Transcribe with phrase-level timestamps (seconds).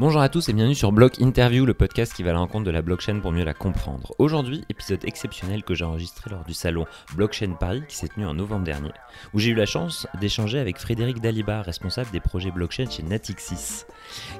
[0.00, 2.64] Bonjour à tous et bienvenue sur Block Interview, le podcast qui va à la rencontre
[2.64, 4.14] de la blockchain pour mieux la comprendre.
[4.18, 8.32] Aujourd'hui, épisode exceptionnel que j'ai enregistré lors du salon Blockchain Paris qui s'est tenu en
[8.32, 8.92] novembre dernier,
[9.34, 13.84] où j'ai eu la chance d'échanger avec Frédéric Dalibar, responsable des projets blockchain chez Natixis,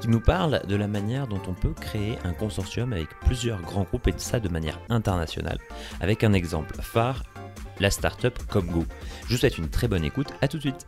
[0.00, 3.84] qui nous parle de la manière dont on peut créer un consortium avec plusieurs grands
[3.84, 5.58] groupes et de ça de manière internationale,
[6.00, 7.22] avec un exemple phare,
[7.80, 8.86] la startup Comgo.
[9.26, 10.86] Je vous souhaite une très bonne écoute, à tout de suite.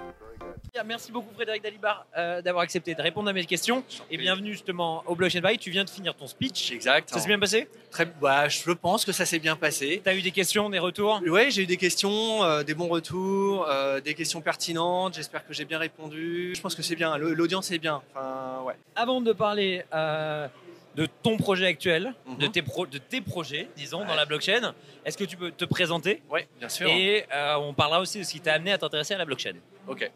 [0.86, 5.02] Merci beaucoup Frédéric Dalibar euh, d'avoir accepté de répondre à mes questions et bienvenue justement
[5.06, 5.58] au Blockchain Paris.
[5.58, 6.72] Tu viens de finir ton speech.
[6.72, 7.10] Exact.
[7.10, 7.68] Ça s'est bien passé?
[7.90, 10.00] Très, bah, Je pense que ça s'est bien passé.
[10.02, 11.20] Tu as eu des questions, des retours?
[11.26, 15.12] Oui, j'ai eu des questions, euh, des bons retours, euh, des questions pertinentes.
[15.14, 16.54] J'espère que j'ai bien répondu.
[16.56, 17.18] Je pense que c'est bien.
[17.18, 18.00] L'audience est bien.
[18.14, 18.74] Enfin, ouais.
[18.96, 22.36] Avant de parler de ton projet actuel, Mhm.
[22.38, 25.64] de, tes pro- de tes projets, disons, dans la blockchain, est-ce que tu peux te
[25.66, 26.22] présenter?
[26.30, 26.86] Oui, bien sûr.
[26.88, 29.54] Et euh, on parlera aussi de ce qui t'a amené à t'intéresser à la blockchain.
[29.88, 30.10] Ok.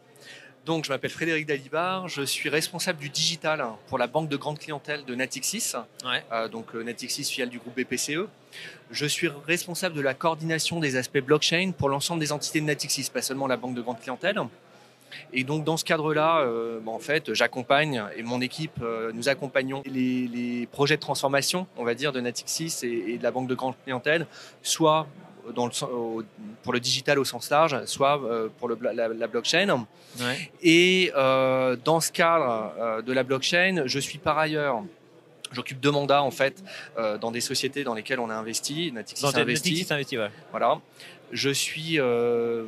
[0.66, 2.09] Donc, je m'appelle Frédéric Dalibar.
[2.09, 5.75] Je suis responsable du digital pour la banque de grande clientèle de Natixis.
[6.05, 6.25] Ouais.
[6.33, 8.27] Euh, donc, euh, Natixis, filiale du groupe BPCE.
[8.91, 13.09] Je suis responsable de la coordination des aspects blockchain pour l'ensemble des entités de Natixis,
[13.14, 14.41] pas seulement la banque de grande clientèle.
[15.33, 19.28] Et donc, dans ce cadre-là, euh, bah, en fait, j'accompagne et mon équipe, euh, nous
[19.28, 23.31] accompagnons les, les projets de transformation, on va dire, de Natixis et, et de la
[23.31, 24.27] banque de grande clientèle,
[24.62, 25.06] soit
[25.55, 26.22] dans le, sen- au-
[26.62, 29.86] pour le digital au sens large, soit euh, pour le la, la blockchain.
[30.20, 30.50] Ouais.
[30.62, 34.83] Et euh, dans ce cadre euh, de la blockchain, je suis par ailleurs,
[35.53, 36.62] j'occupe deux mandats en fait
[36.98, 38.91] euh, dans des sociétés dans lesquelles on a investi.
[38.92, 39.70] Natixis Dans investi.
[39.72, 40.30] Natixis investi, ouais.
[40.50, 40.80] Voilà.
[41.33, 42.64] Je suis euh,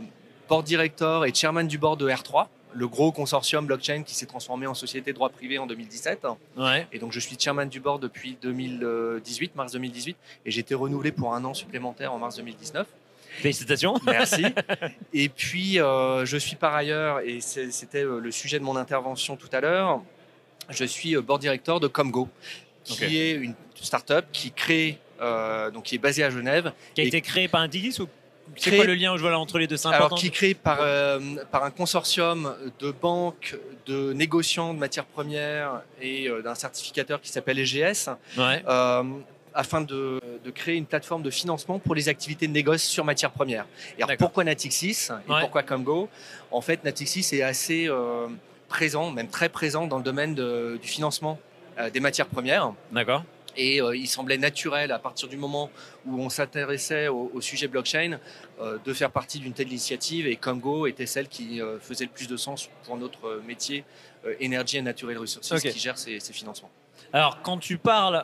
[0.48, 4.66] board director et chairman du board de R3, le gros consortium blockchain qui s'est transformé
[4.66, 6.26] en société de droit privé en 2017.
[6.56, 6.86] Ouais.
[6.92, 10.16] Et donc je suis chairman du board depuis 2018, mars 2018,
[10.46, 12.86] et j'ai été renouvelé pour un an supplémentaire en mars 2019.
[13.40, 13.94] Félicitations.
[14.04, 14.46] Merci.
[15.12, 19.36] Et puis, euh, je suis par ailleurs, et c'était euh, le sujet de mon intervention
[19.36, 20.02] tout à l'heure,
[20.70, 22.28] je suis euh, board director de Comgo,
[22.84, 27.04] qui est une start-up qui crée, euh, donc qui est basée à Genève, Qui a
[27.04, 28.08] été créé par Natixis ou
[28.56, 29.76] c'est Créé- quoi le lien entre les deux?
[29.86, 31.18] Alors qui est créé par, euh,
[31.50, 37.30] par un consortium de banques, de négociants de matières premières et euh, d'un certificateur qui
[37.30, 38.62] s'appelle EGS, Ouais.
[38.68, 39.02] euh,
[39.54, 43.30] afin de, de créer une plateforme de financement pour les activités de négoce sur matières
[43.32, 43.66] premières.
[43.98, 45.40] Et alors pourquoi Natixis et Ouais.
[45.40, 46.08] pourquoi Comgo
[46.50, 47.88] En fait, Natixis est assez
[48.68, 51.38] présent, même très présent dans le domaine de- du financement
[51.92, 52.72] des matières premières.
[52.92, 53.24] D'accord.
[53.60, 55.68] Et euh, il semblait naturel, à partir du moment
[56.06, 58.18] où on s'intéressait au, au sujet blockchain,
[58.60, 60.26] euh, de faire partie d'une telle initiative.
[60.28, 63.84] Et Comgo était celle qui euh, faisait le plus de sens pour notre métier
[64.42, 65.60] Energy and Natural Resources, Ok.
[65.70, 66.70] qui gère ces, ces financements.
[67.12, 68.22] Alors, quand tu parles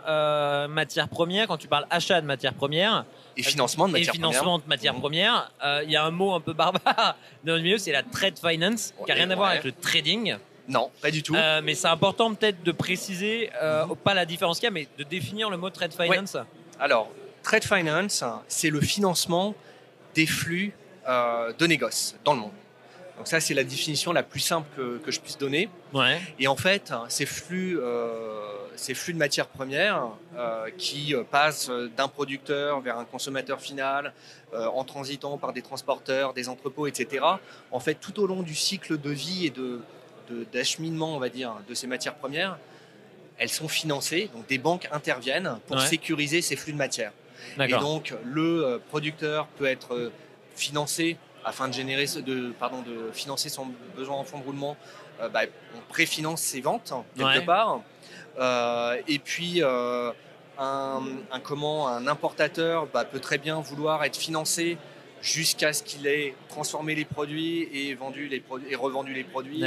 [0.68, 3.06] matières premières, quand tu parles achat de matières premières
[3.36, 6.34] Et financement de et matières financement de matières premières, euh, il y a un mot
[6.34, 9.34] un peu barbare dans le milieu, c'est la trade finance, qui n'a Ouais, rien à
[9.36, 10.36] voir avec le trading.
[10.68, 11.34] Non, pas du tout.
[11.34, 14.88] Euh, mais c'est important peut-être de préciser, euh, pas la différence qu'il y a, mais
[14.98, 16.36] de définir le mot trade finance.
[16.80, 17.10] Alors,
[17.42, 19.54] Trade Finance, c'est le financement
[20.14, 20.72] des flux
[21.06, 22.52] euh, de négoce dans le monde.
[23.18, 25.68] Donc ça, c'est la définition la plus simple que, que je puisse donner.
[25.92, 26.18] Ouais.
[26.38, 27.78] Et en fait, ces flux,
[28.74, 30.08] ces flux de matières premières
[30.78, 34.12] qui passent d'un producteur vers un consommateur final,
[34.52, 37.24] en transitant par des transporteurs, des entrepôts, etc.
[37.70, 39.80] En fait, tout au long du cycle de vie et de-
[40.52, 42.58] d'acheminement, on va dire, de ces matières premières,
[43.38, 44.30] elles sont financées.
[44.34, 45.86] Donc, des banques interviennent pour Ouais.
[45.86, 47.12] sécuriser ces flux de matières.
[47.60, 50.12] Et donc, le euh, producteur peut être euh,
[50.56, 54.76] financé afin de générer, de, pardon, de financer son besoin en fonds de roulement.
[55.20, 55.42] Euh, bah,
[55.76, 57.44] on préfinance ses ventes quelque Ouais.
[57.44, 57.80] part.
[58.38, 60.10] Euh, et puis, euh,
[60.58, 64.78] un, un comment, un importateur bah, peut très bien vouloir être financé
[65.20, 69.60] jusqu'à ce qu'il ait transformé les produits et vendu les et revendu les produits.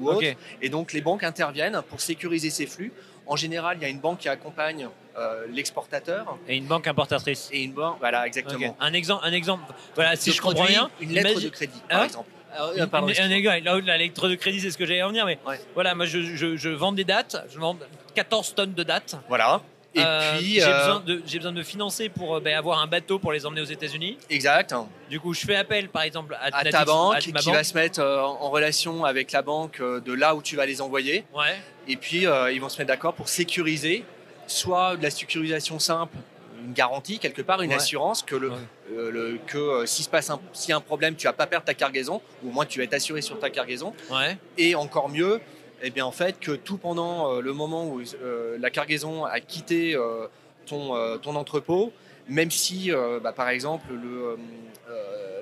[0.00, 0.20] Ou.
[0.62, 2.92] Et donc les banques interviennent pour sécuriser ces flux.
[3.26, 4.88] En général, il y a une banque qui accompagne
[5.18, 7.50] euh, l'exportateur Et une banque importatrice.
[7.52, 8.74] et une banque, voilà exactement.
[8.80, 9.64] Un exemple, un exemple.
[9.94, 12.30] Voilà, si De je comprends bien, une lettre imagine- de crédit, par Hein exemple.
[12.76, 15.08] Une- pardon, une- un exemple, la, la lettre de crédit, c'est ce que j'allais en
[15.08, 15.60] venir, mais Ouais.
[15.74, 17.76] voilà, moi je, je- je vends des dates, je vends
[18.14, 19.16] 14 tonnes de dates.
[19.28, 19.60] Voilà.
[19.98, 22.56] Et Euh, puis, j'ai euh, besoin, de- j'ai besoin de me financer pour euh, ben,
[22.56, 24.16] avoir un bateau pour les emmener aux États-Unis.
[24.30, 24.74] exact,
[25.10, 28.00] Du coup, je fais appel, par exemple, à, ta banque à qui va se mettre
[28.00, 31.24] en relation avec la banque de là où tu vas les envoyer.
[31.34, 31.56] Ouais.
[31.86, 34.04] Et puis, ils vont se mettre d'accord pour sécuriser,
[34.46, 36.16] soit de la sécurisation simple,
[36.64, 37.76] une garantie, quelque part, une Ouais.
[37.76, 38.56] assurance que, le, Ouais.
[38.96, 40.34] euh, le- que euh, s'il se passe un,
[40.70, 42.94] a un problème, tu vas pas perdre ta cargaison, ou au moins tu vas être
[42.94, 43.94] assuré sur ta cargaison.
[44.10, 44.36] Ouais.
[44.58, 45.40] Et encore mieux,
[45.82, 49.40] eh bien, en fait, que tout pendant euh, le moment où euh, la cargaison a
[49.40, 50.26] quitté euh,
[50.66, 51.92] ton, ton entrepôt,
[52.28, 52.90] même si,
[53.22, 54.36] bah, par exemple, le,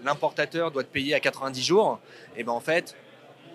[0.04, 1.98] l'importateur doit te payer à 90 jours,
[2.36, 2.94] et ben en fait,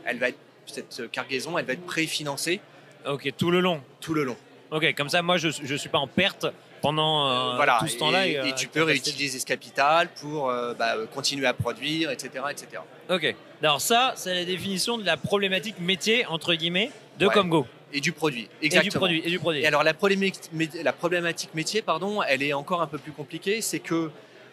[0.04, 2.60] elle va être, cette cargaison, elle va être préfinancée
[3.08, 3.82] Ok, tout le long.
[4.02, 4.36] tout le long.
[4.72, 6.46] Ok, comme ça, moi, je ne suis pas en perte
[6.82, 7.78] pendant euh, voilà.
[7.80, 8.28] tout ce temps-là.
[8.28, 12.10] Et, euh, et tu peux réutiliser ce capital pour euh, bah, euh, continuer à produire,
[12.12, 12.82] etc., etc.
[13.10, 13.36] Ok.
[13.62, 17.34] Alors ça, c'est la définition de la problématique métier entre guillemets de Ouais.
[17.34, 18.50] Comgo Et du produit.
[18.62, 18.92] et Exactement.
[18.92, 19.62] du produit et du produit.
[19.62, 23.12] Et alors la problématique, mé- la problématique métier, pardon, elle est encore un peu plus
[23.12, 24.10] compliquée, c'est que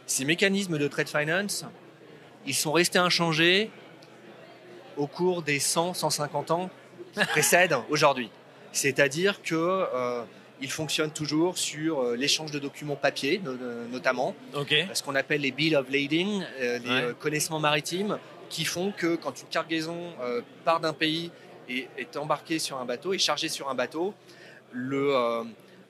[0.06, 1.64] ces mécanismes de trade finance,
[2.46, 3.70] ils sont restés inchangés
[4.96, 6.70] au cours des 100, 150 ans
[7.14, 8.30] qui précèdent aujourd'hui.
[8.72, 10.22] C'est-à-dire que euh,
[10.60, 13.56] ils fonctionnent toujours sur euh, l'échange de documents papier, no-
[13.90, 14.34] notamment,
[14.94, 17.02] ce qu'on appelle les bill of lading, euh, les Ouais.
[17.02, 18.18] euh, connaissements maritimes,
[18.48, 20.12] qui font que quand une cargaison
[20.64, 21.30] part d'un pays
[21.68, 24.14] et est embarquée sur un bateau, est chargée sur un bateau,
[24.72, 25.44] le, euh,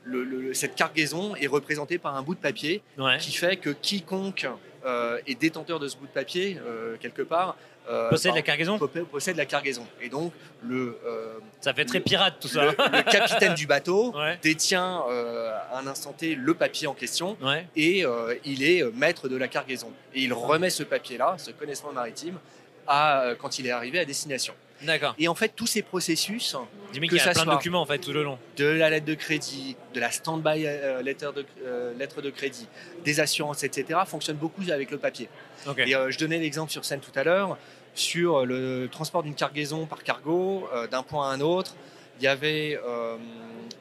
[0.04, 3.16] le- le- cette cargaison est représentée par un bout de papier Ouais.
[3.18, 4.48] qui fait que quiconque
[4.86, 7.56] euh, est détenteur de ce bout de papier, euh, quelque part,
[7.90, 8.78] euh, Possède la cargaison.
[9.10, 9.86] possède- la cargaison.
[10.00, 10.32] Et donc,
[10.62, 12.64] le, euh, Ça fait très pirate tout ça.
[12.64, 14.38] le, le capitaine du bateau Ouais.
[14.42, 17.66] détient euh, à un instant T le papier en question Ouais.
[17.76, 18.04] et
[18.44, 19.90] il est maître de la cargaison.
[20.14, 22.38] Et il remet ce papier-là, ce connaissement maritime,
[22.86, 24.54] à, quand il est arrivé à destination.
[24.82, 25.14] D'accord.
[25.18, 26.54] Et en fait, tous ces processus,
[26.92, 28.38] Dis-moi qu'il y a plein de documents en fait tout le long.
[28.56, 32.68] de la lettre de crédit, de la stand-by euh, letter de, euh, lettre de crédit,
[33.04, 35.28] des assurances, etc., fonctionnent beaucoup avec le papier.
[35.66, 35.80] Ok.
[35.84, 37.58] Et euh, je donnais l'exemple sur scène tout à l'heure,
[37.98, 41.74] sur le transport d'une cargaison par cargo euh, d'un point à un autre.
[42.20, 43.16] Il y avait euh,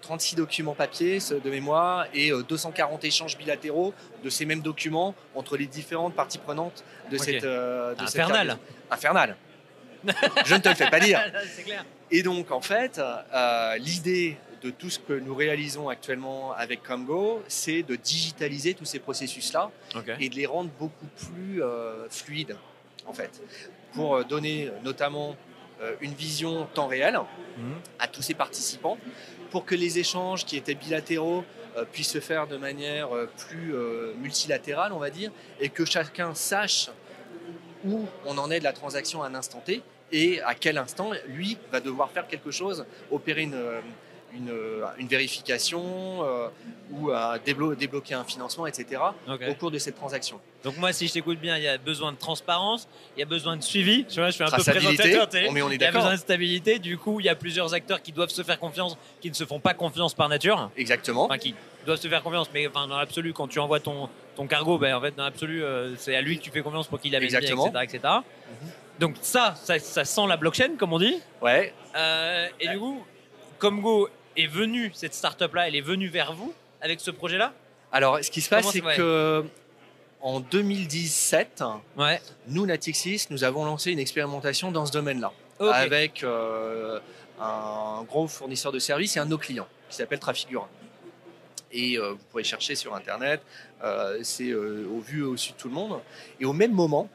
[0.01, 3.93] 36 documents papier de mémoire et euh, 240 échanges bilatéraux
[4.23, 8.57] de ces mêmes documents entre les différentes parties prenantes de cette, euh, de Infernal.
[8.91, 9.35] Infernal.
[10.45, 11.19] je ne te le fais pas dire.
[11.65, 11.83] Clair.
[12.09, 17.43] Et donc, en fait, euh, l'idée de tout ce que nous réalisons actuellement avec Comgo,
[17.47, 19.71] c'est de digitaliser tous ces processus-là
[20.19, 22.55] et de les rendre beaucoup plus euh, fluides,
[23.05, 23.41] en fait,
[23.94, 25.36] pour euh, donner notamment
[25.81, 27.19] euh, une vision temps réel
[27.57, 27.74] Mhm.
[27.98, 29.00] à tous ces participants,
[29.50, 31.44] pour que les échanges qui étaient bilatéraux
[31.75, 33.10] euh, puissent se faire de manière
[33.48, 33.74] plus
[34.19, 36.89] multilatérale, on va dire, et que chacun sache
[37.84, 39.81] où on en est de la transaction à un instant T
[40.12, 43.60] et à quel instant lui va devoir faire quelque chose, opérer une,
[44.38, 45.84] une, euh, une vérification
[46.24, 46.48] euh,
[46.92, 47.10] ou
[47.45, 49.01] déblo- débloquer un financement, etc.
[49.50, 50.39] Au cours de cette transaction.
[50.63, 53.25] Donc moi, si je t'écoute bien, il y a besoin de transparence, il y a
[53.25, 54.06] besoin de suivi.
[54.06, 55.28] Tu vois, je suis un peu présentateur.
[55.50, 56.80] on- mais on est Il y a besoin de stabilité.
[56.80, 59.45] Du coup, il y a plusieurs acteurs qui doivent se faire confiance, qui ne se
[59.45, 60.69] font pas confiance par nature.
[60.78, 61.25] Exactement.
[61.25, 61.54] Enfin, qui
[61.86, 64.95] doivent se faire confiance, mais enfin, dans l'absolu, quand tu envoies ton, ton cargo, ben,
[64.95, 67.30] en fait, dans l'absolu, euh, c'est à lui que tu fais confiance pour qu'il l'amène
[67.30, 67.84] bien, etc.
[67.84, 68.13] etc.
[69.00, 71.18] Donc ça, ça, ça sent la blockchain, comme on dit.
[71.42, 71.74] Ouais.
[71.95, 73.04] Euh, et du coup,
[73.60, 77.54] Comgo est venu, cette startup-là, elle est venue vers vous avec ce projet-là?
[77.92, 79.44] Alors, ce qui se passe, c'est que
[80.22, 81.63] en 2017,
[81.98, 82.19] Ouais.
[82.48, 87.00] nous, Natixis, nous avons lancé une expérimentation dans ce domaine-là, avec euh,
[87.39, 90.68] un gros fournisseur de services et un de nos clients, qui s'appelle Trafigura.
[91.72, 93.42] Et euh, vous pouvez chercher sur Internet,
[93.84, 96.00] euh, c'est au vu et au su de tout le monde.
[96.39, 97.10] Et au même moment,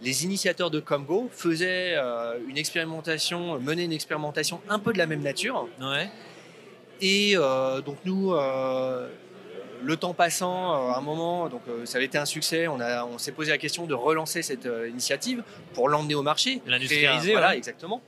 [0.00, 1.96] les initiateurs de Comgo faisaient
[2.48, 5.68] une expérimentation, menaient une expérimentation un peu de la même nature.
[5.80, 6.08] Ouais.
[7.06, 9.08] Et euh, donc nous, euh,
[9.82, 12.66] le temps passant, euh, à un moment, donc euh, ça avait été un succès.
[12.66, 15.42] On, a, on s'est posé la question de relancer cette euh, initiative
[15.74, 17.58] pour l'emmener au marché, L'industrialiser, Voilà, ouais.
[17.58, 18.00] exactement.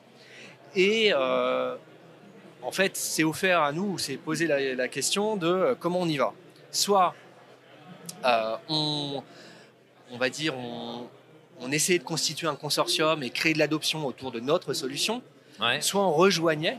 [0.74, 1.76] Et euh,
[2.62, 6.08] en fait, c'est offert à nous, c'est posé la, la question de euh, comment on
[6.08, 6.32] y va.
[6.70, 7.14] Soit
[8.24, 9.22] euh, on,
[10.10, 11.06] on va dire, on,
[11.60, 15.22] on essayait de constituer un consortium et créer de l'adoption autour de notre solution
[15.58, 15.80] Ouais.
[15.80, 16.78] soit on rejoignait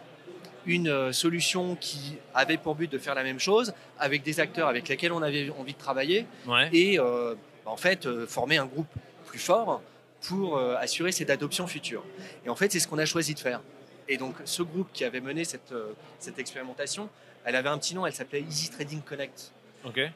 [0.67, 4.67] une euh, solution qui avait pour but de faire la même chose avec des acteurs
[4.67, 6.69] avec lesquels on avait envie de travailler Ouais.
[6.73, 7.33] et euh,
[7.65, 8.87] en fait euh, former un groupe
[9.25, 9.81] plus fort
[10.21, 12.03] pour euh, assurer cette adoption future.
[12.45, 13.61] Et en fait, c'est ce qu'on a choisi de faire.
[14.09, 17.07] Et donc, ce groupe qui avait mené cette, euh, cette expérimentation,
[17.45, 19.51] elle avait un petit nom, elle s'appelait Easy Trading Connect.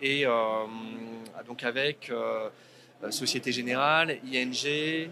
[0.01, 0.31] Et euh,
[1.47, 2.11] donc, avec
[3.09, 5.07] Société Générale, ING,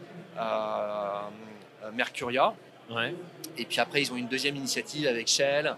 [1.94, 2.54] Mercuria,
[2.90, 3.14] Ouais.
[3.58, 5.76] et puis après, ils ont une deuxième initiative avec Shell.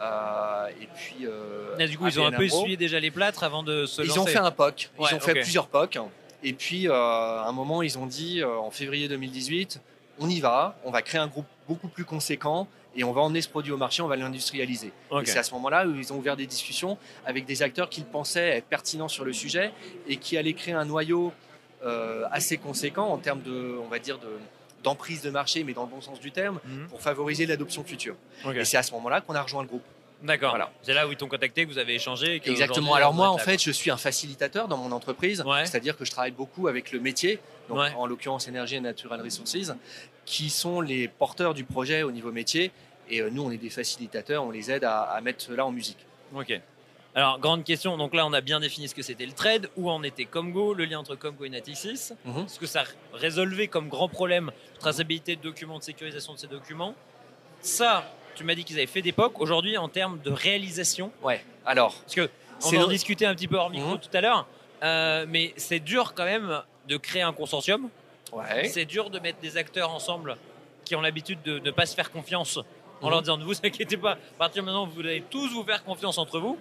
[0.00, 1.26] euh, et puis.
[1.26, 4.02] euh, Et du coup, ils ont un peu essuyé déjà les plâtres avant de se
[4.02, 4.20] Ils lancer.
[4.20, 4.90] ont fait un POC.
[4.98, 5.98] Ils Ouais, ont fait plusieurs POC.
[6.42, 9.80] Et puis, euh, à un moment, ils ont dit, euh, en février 2018,
[10.18, 13.40] on y va, on va créer un groupe beaucoup plus conséquent et on va emmener
[13.40, 14.92] ce produit au marché, on va l'industrialiser.
[15.22, 18.04] Et c'est à ce moment-là où ils ont ouvert des discussions avec des acteurs qu'ils
[18.04, 19.72] pensaient être pertinents sur le sujet
[20.06, 21.32] et qui allaient créer un noyau
[21.84, 24.28] euh, assez conséquent en termes de, on va dire, de
[24.84, 26.86] d'emprise de marché, mais dans le bon sens du terme, Mhm.
[26.88, 28.14] pour favoriser l'adoption future.
[28.54, 29.82] Et c'est à ce moment-là qu'on a rejoint le groupe.
[30.22, 30.50] D'accord.
[30.50, 30.70] Voilà.
[30.82, 32.40] C'est là où ils t'ont contacté, que vous avez échangé.
[32.40, 32.94] que Exactement.
[32.94, 35.66] Alors moi, en fait, je suis un facilitateur dans mon entreprise, Ouais.
[35.66, 37.92] c'est-à-dire que je travaille beaucoup avec le métier, donc Ouais.
[37.96, 39.72] en l'occurrence Énergie et Natural Resources,
[40.24, 42.70] qui sont les porteurs du projet au niveau métier
[43.10, 45.70] Et euh, nous, on est des facilitateurs, on les aide à, à mettre cela en
[45.70, 45.98] musique.
[46.34, 46.58] Ok.
[47.14, 47.96] Alors, grande question.
[47.96, 50.74] Donc là, on a bien défini ce que c'était le trade, où en était Comgo,
[50.74, 52.48] le lien entre Comgo et Natixis, Mhm.
[52.48, 56.48] ce que ça résolvait comme grand problème de traçabilité de documents, de sécurisation de ces
[56.48, 56.94] documents.
[57.60, 58.04] Ça,
[58.34, 59.40] tu m'as dit qu'ils avaient fait d'époque.
[59.40, 61.44] Aujourd'hui, en termes de réalisation, Ouais.
[61.64, 62.28] Alors, parce que
[62.62, 63.98] on C'est en le- discutait un petit peu hors micro Mhm.
[64.00, 64.46] tout à l'heure,
[64.82, 67.88] euh, mais c'est dur quand même de créer un consortium.
[68.32, 68.64] ouais.
[68.68, 70.36] C'est dur de mettre des acteurs ensemble
[70.84, 72.56] qui ont l'habitude de ne pas se faire confiance
[73.00, 73.10] en Mhm.
[73.10, 75.84] leur disant ne vous inquiétez pas, à partir de maintenant vous allez tous vous faire
[75.84, 76.58] confiance entre vous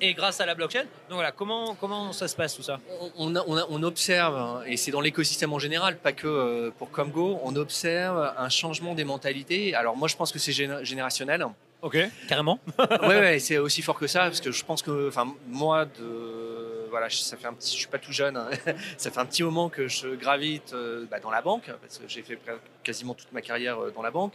[0.00, 0.82] et grâce à la blockchain.
[1.08, 2.80] Donc voilà, comment, comment ça se passe tout ça?
[3.18, 6.70] On, on, a- on observe, hein, et c'est dans l'écosystème en général, pas que euh,
[6.78, 9.74] pour Comgo, on observe un changement des mentalités.
[9.74, 11.44] Alors moi, je pense que c'est géné- générationnel.
[11.82, 11.96] Ok.
[12.28, 15.86] Carrément ouais, ouais, c'est aussi fort que ça, parce que je pense que, enfin, moi,
[15.86, 18.48] de, voilà, je- ça fait un petit, je suis pas tout jeune, hein.
[18.98, 22.04] ça fait un petit moment que je gravite euh, bah, dans la banque, parce que
[22.06, 22.38] j'ai fait
[22.84, 24.34] quasiment toute ma carrière euh, dans la banque.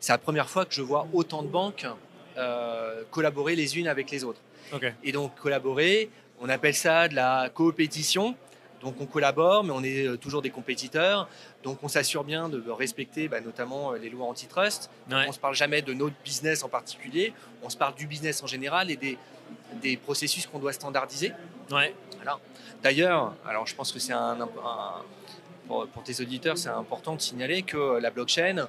[0.00, 1.84] C'est la première fois que je vois autant de banques
[2.36, 4.40] euh, collaborer les unes avec les autres.
[5.02, 8.34] Et donc collaborer, on appelle ça de la coopétition.
[8.82, 11.26] Donc on collabore, mais on est euh, toujours des compétiteurs.
[11.62, 14.90] Donc on s'assure bien de respecter bah, notamment euh, les lois antitrust.
[15.10, 15.16] Ouais.
[15.24, 18.42] On ne se parle jamais de notre business en particulier, on se parle du business
[18.42, 19.16] en général et des,
[19.80, 21.32] des processus qu'on doit standardiser.
[21.70, 21.94] Ouais.
[22.82, 24.48] D'ailleurs, alors je pense que c'est un, un-
[25.66, 28.68] pour, pour tes auditeurs, c'est important de signaler que la blockchain,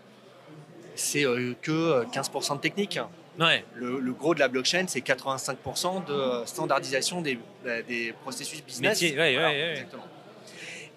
[0.96, 3.00] c'est euh, que 15% de technique.
[3.40, 3.66] Ouais.
[3.76, 7.38] Le, le gros de la blockchain, c'est 85% de standardisation des,
[7.88, 9.02] des processus business.
[9.02, 9.72] Métier, ouais, Voilà, ouais, ouais.
[9.72, 10.06] exactement.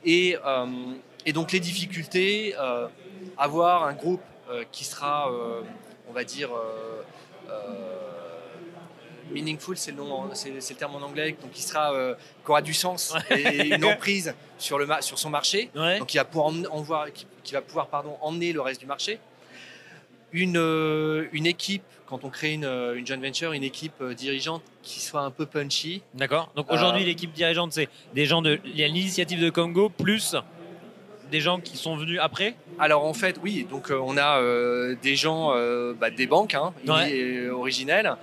[0.04, 0.66] Et, euh,
[1.26, 2.87] et donc les difficultés, euh,
[3.37, 5.62] avoir un groupe euh, qui sera, euh,
[6.09, 6.50] on va dire,
[9.30, 12.14] meaningful, c'est le, le terme en anglais, donc qui sera, euh,
[12.45, 15.99] qui aura du sens et une emprise sur, le, sur son marché, Ouais.
[15.99, 18.80] donc qui va pouvoir, emmener, en voir- qui, qui va pouvoir pardon, emmener le reste
[18.80, 19.18] du marché.
[20.33, 24.13] Une, euh, une équipe, quand on crée une, euh, une joint venture, une équipe euh,
[24.15, 26.51] dirigeante qui soit un peu punchy, D'accord.
[26.55, 30.37] Donc aujourd'hui, Euh, l'équipe dirigeante, c'est des gens de l'initiative de Congo plus
[31.31, 32.55] des gens qui sont venus après?
[32.79, 36.73] Alors en fait, oui, donc on a euh, des gens, euh, bah, des banques hein,
[36.87, 37.49] Ouais.
[37.51, 38.15] originelles,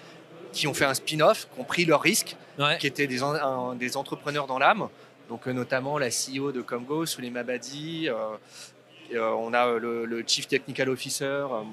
[0.54, 2.78] qui ont fait un spin-off, qui ont pris leurs risques, Ouais.
[2.80, 4.88] qui étaient des, un- des entrepreneurs dans l'âme.
[5.30, 8.10] Donc notamment la CEO de Comgo, Souley Mabadi.
[9.14, 11.64] Euh, et, on a euh, le, le Chief Technical Officer euh,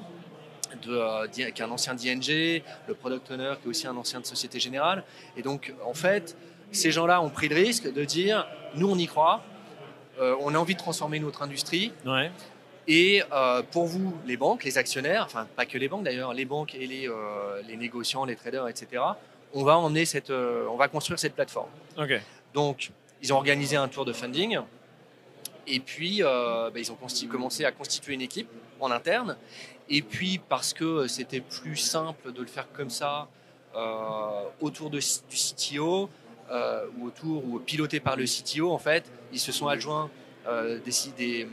[0.82, 4.26] de, qui est un ancien d'ING, le Product Owner qui est aussi un ancien de
[4.26, 5.04] Société Générale.
[5.36, 6.36] Et donc en fait,
[6.70, 9.42] ces gens-là ont pris le risque de dire, nous on y croit,
[10.20, 11.92] euh, on a envie de transformer notre industrie.
[12.06, 12.30] Ouais.
[12.88, 16.44] Et euh, pour vous, les banques, les actionnaires, enfin pas que les banques d'ailleurs, les
[16.44, 19.02] banques et les, euh, les négociants, les traders, etc.,
[19.54, 21.68] on va emmener cette, on va construire cette plateforme.
[22.54, 24.58] Donc, ils ont organisé un tour de funding.
[25.66, 26.98] Et puis, euh, bah, ils ont
[27.30, 28.48] commencé à constituer une équipe
[28.80, 29.36] en interne.
[29.88, 33.28] Et puis, parce que c'était plus simple de le faire comme ça,
[33.74, 36.10] euh, autour de, du CTO,
[36.50, 40.10] euh, ou autour, ou piloté par le CTO, en fait, ils se sont adjoints
[40.46, 41.44] euh, des, des,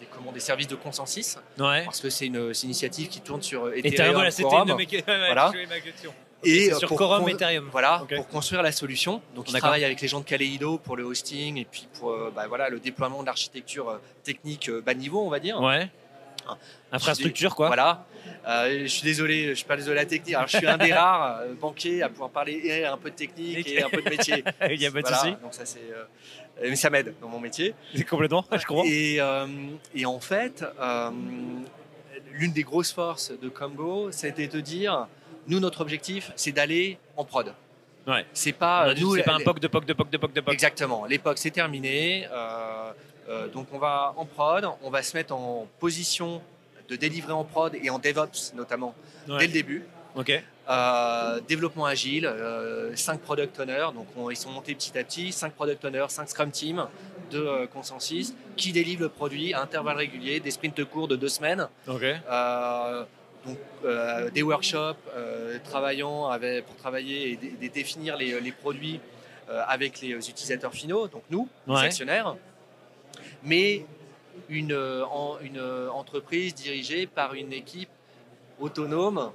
[0.00, 1.84] des, comment, des services de consensus, Ouais.
[1.84, 4.86] parce que c'est une, initiative qui tourne sur Ethereum, Ethereum, voilà, c'était une de mes
[5.06, 5.52] Voilà.
[5.68, 6.12] ma question.
[6.44, 7.68] Et euh, sur pour Ethereum.
[7.70, 9.22] Voilà, pour construire la solution.
[9.34, 9.60] Donc, D'accord.
[9.60, 12.68] travaillent avec les gens de Kaleido pour le hosting et puis pour euh, bah, voilà,
[12.68, 15.60] le déploiement de l'architecture euh, technique bas niveau, on va dire.
[15.60, 15.88] Ouais.
[16.48, 16.56] Ah.
[16.92, 17.68] Infrastructure, quoi.
[17.68, 18.04] Voilà.
[18.46, 20.34] Euh, je suis désolé, je suis pas désolé de la technique.
[20.34, 23.14] Alors, je suis un des rares euh, banquiers à pouvoir parler et un peu de
[23.14, 24.44] technique et un peu de métier.
[24.70, 25.36] Il n'y a pas de Voilà, souci.
[25.42, 26.04] Donc ça c'est, euh,
[26.62, 27.74] mais ça m'aide dans mon métier.
[28.10, 28.44] Complètement.
[28.50, 28.84] Je comprends.
[28.86, 29.20] Et,
[29.94, 30.64] et en fait,
[32.32, 35.06] l'une des grosses forces de Combo, c'était de dire,
[35.48, 37.52] nous notre objectif, c'est d'aller en prod.
[38.06, 38.26] Ouais.
[38.32, 40.54] C'est pas nous, c'est pas un POC de POC de POC de POC de POC.
[40.54, 41.04] Exactement.
[41.06, 42.26] L'époque, c'est terminé.
[42.32, 42.90] Euh,
[43.28, 46.42] euh, donc, on va en prod, on va se mettre en position
[46.88, 48.94] de délivrer en prod et en DevOps notamment
[49.28, 49.38] Ouais.
[49.38, 49.84] dès le début.
[50.16, 50.32] Ok.
[50.68, 52.30] Euh, développement agile,
[52.94, 56.28] 5 product owners, donc on- ils sont montés petit à petit, 5 product owners, 5
[56.28, 56.86] scrum teams
[57.30, 61.66] de consensus qui délivrent le produit à intervalles réguliers, des sprints courts de deux semaines.
[61.88, 62.02] Ok.
[63.46, 68.52] Donc, euh, des workshops euh, travaillant avec, pour travailler et dé- dé- définir les, les
[68.52, 69.00] produits
[69.50, 72.36] euh, avec les utilisateurs finaux, donc nous, les actionnaires,
[73.42, 73.84] mais
[74.48, 74.74] une,
[75.10, 75.60] en- une
[75.92, 77.88] entreprise dirigée par une équipe
[78.60, 79.32] autonome,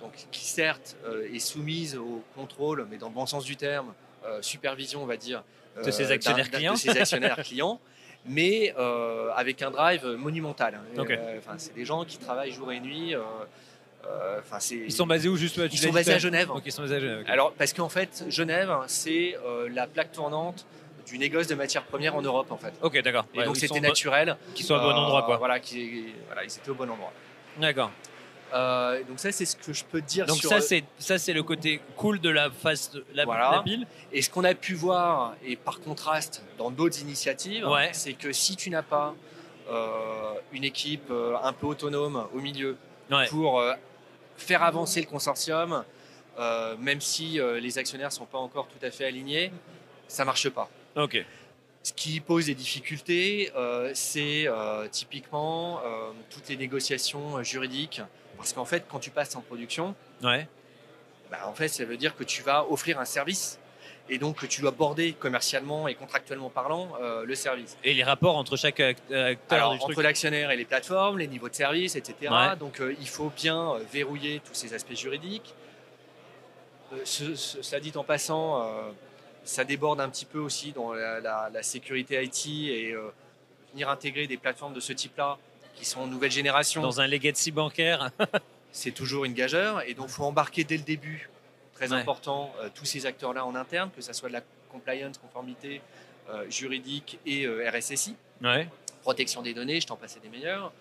[0.00, 0.96] donc, qui certes
[1.32, 3.92] est soumise au contrôle, mais dans le bon sens du terme,
[4.40, 5.42] supervision, on va dire,
[5.84, 6.72] De ses d'un- actionnaires d'un- clients.
[6.74, 7.80] De ses actionnaires clients,
[8.26, 10.80] mais euh, avec un drive monumental.
[10.96, 11.10] Ok.
[11.10, 13.14] Euh, enfin, c'est des gens qui travaillent jour et nuit.
[13.14, 16.50] euh, enfin, c'est- Ils sont basés où juste Ils sont basés à Genève.
[16.50, 17.20] Ok, ils sont basés à Genève.
[17.22, 17.28] ok.
[17.30, 20.66] Alors, parce qu'en fait, Genève, c'est euh, la plaque tournante
[21.06, 22.72] du négoce de matières premières en Europe, en fait.
[22.82, 23.24] Ok, d'accord.
[23.34, 24.36] Et Ouais, donc, c'était naturel.
[24.54, 25.36] Qu'ils soient au bon endroit, quoi.
[25.38, 27.12] Voilà, qui, voilà, ils étaient au bon endroit.
[27.58, 27.90] D'accord.
[28.54, 30.48] Euh, donc ça, c'est ce que je peux te dire Donc sur...
[30.48, 33.50] ça, c'est ça, c'est le côté cool de la phase de la, Voilà.
[33.56, 33.86] la pile.
[34.12, 37.90] Et ce qu'on a pu voir, et par contraste dans d'autres initiatives, Ouais.
[37.92, 39.14] c'est que si tu n'as pas
[39.70, 42.76] euh, une équipe euh, un peu autonome au milieu
[43.10, 43.26] Ouais.
[43.28, 43.74] pour euh,
[44.36, 45.84] faire avancer le consortium,
[46.38, 49.50] euh, même si euh, les actionnaires sont pas encore tout à fait alignés,
[50.06, 50.68] ça marche pas.
[50.96, 51.22] Ok.
[51.88, 58.02] Ce qui pose des difficultés, euh, c'est euh, typiquement euh, toutes les négociations juridiques.
[58.36, 60.46] Parce qu'en fait, quand tu passes en production, Ouais.
[61.30, 63.58] bah, en fait, ça veut dire que tu vas offrir un service
[64.10, 66.92] et donc que tu dois border commercialement et contractuellement parlant
[67.24, 67.78] le service.
[67.82, 71.26] Et les rapports entre chaque act- acteur Alors, du entre l'actionnaire et les plateformes, les
[71.26, 72.14] niveaux de service, etc.
[72.30, 72.56] Ouais.
[72.60, 75.54] Donc, il faut bien verrouiller tous ces aspects juridiques.
[77.04, 78.62] Ce- ce- cela dit en passant,
[79.48, 83.10] ça déborde un petit peu aussi dans la, la- la sécurité IT et euh,
[83.72, 85.38] venir intégrer des plateformes de ce type-là
[85.74, 86.82] qui sont nouvelle génération.
[86.82, 88.10] Dans un legacy bancaire.
[88.72, 91.30] c'est toujours une gageure et donc il faut embarquer dès le début,
[91.74, 91.98] très Ouais.
[91.98, 95.80] important, euh, tous ces acteurs-là en interne, que ce soit de la compliance, conformité
[96.28, 98.68] euh, juridique et RSSI, Ouais.
[99.02, 100.72] protection des données, je t'en passais des meilleurs.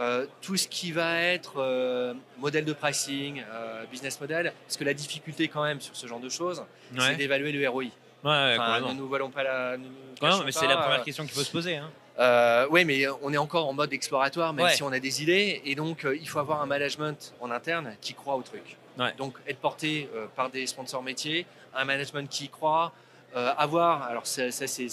[0.00, 4.84] Euh, tout ce qui va être euh, modèle de pricing, euh, business model, parce que
[4.84, 6.62] la difficulté quand même sur ce genre de choses,
[6.96, 7.82] c'est d'évaluer le ROI.
[7.82, 7.90] Ouais,
[8.24, 9.76] ouais, Enfin, ne nous voilons pas la.
[9.76, 9.88] nous
[10.22, 11.76] non, mais c'est la première question qu'il faut se poser.
[11.78, 12.66] Hein.
[12.70, 15.62] oui, mais on est encore en mode exploratoire, même si on a des idées.
[15.64, 18.76] Et donc, il faut avoir un management en interne qui croit au truc.
[19.16, 22.92] Donc, être porté par des sponsors métiers, un management qui y croit,
[23.34, 24.04] avoir.
[24.04, 24.88] Alors, ça, ça, c'est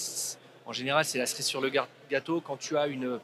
[0.66, 1.70] en général, c'est la cerise sur le
[2.10, 3.20] gâteau quand tu as une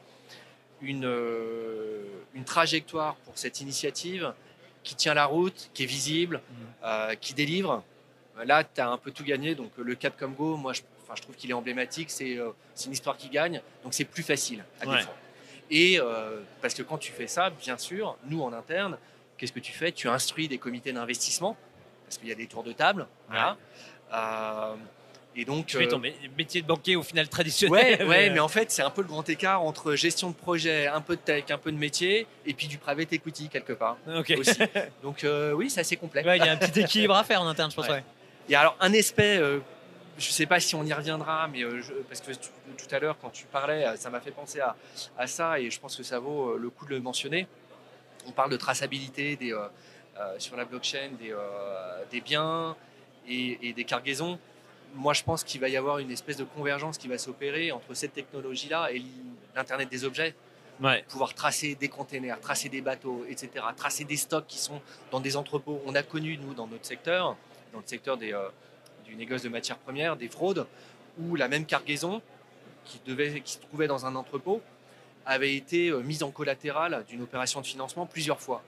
[0.83, 4.33] une, euh, une trajectoire pour cette initiative
[4.83, 6.41] qui tient la route, qui est visible,
[6.83, 7.83] euh, qui délivre.
[8.45, 9.55] Là, tu as un peu tout gagné.
[9.55, 12.09] Donc, le Cap comme Go, moi, je, enfin, je trouve qu'il est emblématique.
[12.09, 12.49] C'est euh,
[12.85, 13.61] une histoire qui gagne.
[13.83, 14.97] Donc, c'est plus facile à Ouais.
[14.97, 15.15] défendre.
[15.71, 18.97] Et euh, parce que quand tu fais ça, bien sûr, nous en interne,
[19.37, 19.91] qu'est-ce que tu fais?
[19.91, 21.55] Tu instruis des comités d'investissement
[22.05, 23.07] parce qu'il y a des tours de table.
[23.29, 23.57] Voilà.
[25.35, 28.01] Euh, et donc, Tu fais euh, ton mé- métier de banquier au final traditionnel.
[28.01, 30.35] Ouais, ouais, euh, mais en fait, c'est un peu le grand écart entre gestion de
[30.35, 33.73] projet, un peu de tech, un peu de métier, et puis du private equity quelque
[33.73, 34.33] part Ok.
[34.37, 34.59] aussi.
[35.03, 36.25] Donc euh, oui, c'est assez complet.
[36.25, 37.87] Ouais, il y a un petit équilibre à faire en interne, je pense.
[37.87, 38.03] Ouais.
[38.53, 39.59] A alors un aspect, euh,
[40.17, 42.99] je sais pas si on y reviendra, mais euh, je- parce que tu- tout à
[42.99, 44.75] l'heure, quand tu parlais, euh, ça m'a fait penser à,
[45.17, 47.47] à ça, et je pense que ça vaut euh, le coup de le mentionner.
[48.27, 49.65] On parle de traçabilité des, euh,
[50.19, 51.37] euh, sur la blockchain des, euh,
[52.11, 52.75] des biens
[53.27, 54.37] et, et des cargaisons.
[54.93, 57.93] Moi, je pense qu'il va y avoir une espèce de convergence qui va s'opérer entre
[57.93, 59.01] cette technologie-là et
[59.55, 60.35] l'Internet des objets.
[60.81, 61.05] Ouais.
[61.07, 65.37] pouvoir tracer des containers, tracer des bateaux, etc., tracer des stocks qui sont dans des
[65.37, 65.79] entrepôts.
[65.85, 67.37] On a connu, nous, dans notre secteur,
[67.71, 68.49] dans le secteur des, euh,
[69.05, 70.65] du négoce de matières premières, des fraudes,
[71.19, 72.21] où la même cargaison
[72.85, 74.61] qui, devait, qui se trouvait dans un entrepôt
[75.25, 78.63] avait été euh, mise en collatéral d'une opération de financement plusieurs fois.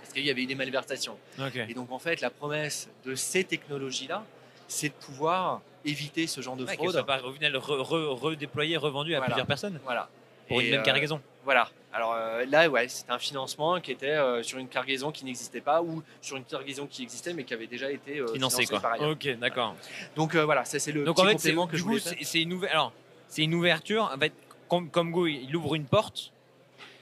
[0.00, 1.18] Parce qu'il y avait eu des malversations.
[1.38, 1.56] Ok.
[1.56, 4.24] Et donc, en fait, la promesse de ces technologies-là,
[4.68, 6.92] c'est de pouvoir éviter ce genre de Ouais, fraude.
[6.92, 9.26] ça part au final re- re- redéployé, revendu à Voilà.
[9.34, 10.08] plusieurs personnes Voilà.
[10.48, 11.20] pour Et, une même euh, cargaison.
[11.44, 11.68] Voilà.
[11.92, 15.60] Alors euh, là, ouais, c'était un financement qui était euh, sur une cargaison qui n'existait
[15.60, 18.80] pas ou sur une cargaison qui existait mais qui avait déjà été Financé financée par
[18.82, 18.92] quoi.
[18.92, 19.10] ailleurs.
[19.10, 19.74] Ok, d'accord.
[20.14, 22.64] Donc voilà, ça c'est le Donc petit en fait, complément que je voulais c'est une.
[22.66, 22.92] Alors,
[23.28, 24.10] c'est une ouverture.
[24.14, 24.32] En fait,
[24.68, 26.32] comme, comme Go, il ouvre une porte.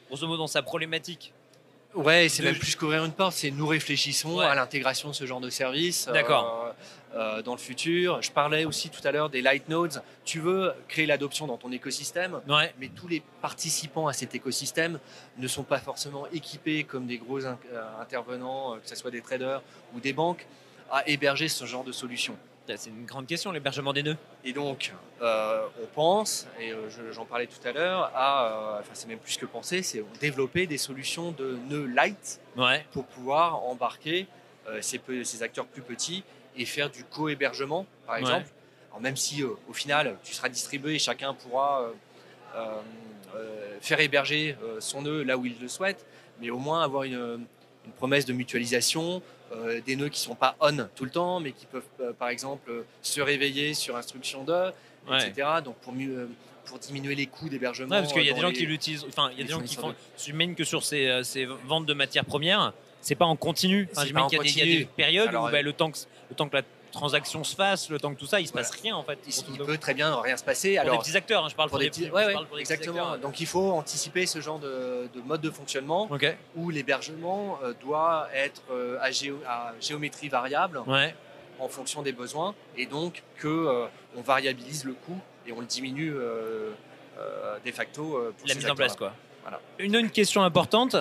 [0.09, 1.33] Grosso modo, dans sa problématique.
[1.95, 4.45] Ouais, c'est de- même plus qu'ouvrir une porte, c'est nous réfléchissons Ouais.
[4.47, 6.09] à l'intégration de ce genre de service.
[6.09, 6.75] euh, D'accord.
[7.15, 8.21] euh, dans le futur.
[8.23, 10.03] Je parlais aussi tout à l'heure des light nodes.
[10.25, 12.75] Tu veux créer l'adoption dans ton écosystème, Ouais.
[12.81, 14.99] mais tous les participants à cet écosystème
[15.39, 19.13] ne sont pas forcément équipés comme des gros in- euh, intervenants, euh, que ce soit
[19.13, 19.63] des traders
[19.95, 20.45] ou des banques,
[20.91, 22.37] à héberger ce genre de solution.
[22.67, 24.17] C'est une grande question, l'hébergement des nœuds.
[24.43, 28.47] Et donc, euh, on pense, et euh, je- j'en parlais tout à l'heure, à,
[28.77, 32.87] euh, enfin c'est même plus que penser, c'est développer des solutions de nœuds light Ouais.
[32.93, 34.27] pour pouvoir embarquer
[34.67, 36.25] euh, ces, acteurs plus petits
[36.57, 38.21] et faire du co-hébergement, par Ouais.
[38.23, 38.47] exemple.
[38.89, 41.91] Alors même si au final, tu seras distribué et chacun pourra
[43.81, 46.07] faire héberger son nœud là où il le souhaite,
[46.41, 47.45] mais au moins avoir une,
[47.85, 49.21] une promesse de mutualisation,
[49.53, 52.13] euh, des nœuds qui ne sont pas on tout le temps, mais qui peuvent euh,
[52.13, 54.71] par exemple euh, se réveiller sur instruction de,
[55.09, 55.29] Ouais.
[55.29, 55.47] etc.
[55.63, 56.31] Donc pour, mieux,
[56.65, 57.91] pour diminuer les coûts d'hébergement.
[57.95, 59.05] Ouais, parce qu'il y a des gens les- qui l'utilisent.
[59.07, 59.95] Enfin, il y a des gens qui font.
[60.17, 63.87] J'imagine que sur ces, ces ventes de matières premières, c'est pas en continu.
[63.93, 64.87] Enfin, j'imagine qu'il y, a des- il y a des continu.
[64.97, 65.99] périodes Alors, où bah, le, temps que,
[66.31, 66.63] le temps que la
[66.95, 68.67] transaction se fasse, le temps que tout ça, il se Voilà.
[68.69, 69.19] passe rien en fait.
[69.27, 70.73] Il, il peut très bien rien se passer.
[70.75, 72.61] pour Alors, des petits acteurs, hein, je parle pour pour, des petits, ouais, des petits
[72.61, 73.03] exactement.
[73.13, 73.19] acteurs.
[73.19, 76.09] Donc il faut anticiper ce genre de, de mode de fonctionnement
[76.57, 81.15] où l'hébergement euh, doit être euh, à, géo- à géométrie variable Ouais.
[81.59, 85.67] en fonction des besoins et donc que euh, on variabilise le coût et on le
[85.67, 86.15] diminue
[87.65, 88.03] de facto
[88.39, 89.13] pour La ces mise en place quoi.
[89.43, 89.61] Voilà.
[89.79, 90.97] Une, une question importante.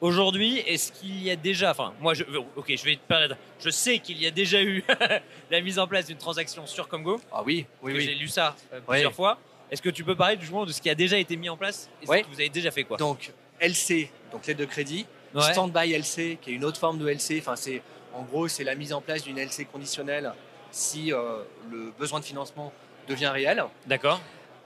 [0.00, 2.24] Aujourd'hui, est-ce qu'il y a déjà, enfin, moi, je,
[2.56, 3.34] ok, je vais te parler.
[3.60, 4.84] Je sais qu'il y a déjà eu
[5.50, 7.20] la mise en place d'une transaction sur Comgo.
[7.32, 8.00] Ah oui, oui, oui.
[8.02, 9.38] J'ai lu ça euh, plusieurs fois.
[9.70, 11.90] Est-ce que tu peux parler du de ce qui a déjà été mis en place
[12.02, 12.96] et ce que vous avez déjà fait quoi?
[12.96, 15.42] Donc LC, donc l'aide de crédit, Ouais.
[15.52, 17.38] Standby LC, qui est une autre forme de LC.
[17.38, 17.82] Enfin, c'est
[18.14, 20.32] en gros, c'est la mise en place d'une LC conditionnelle
[20.70, 22.72] si euh, le besoin de financement
[23.08, 23.62] devient réel.
[23.86, 24.20] D'accord.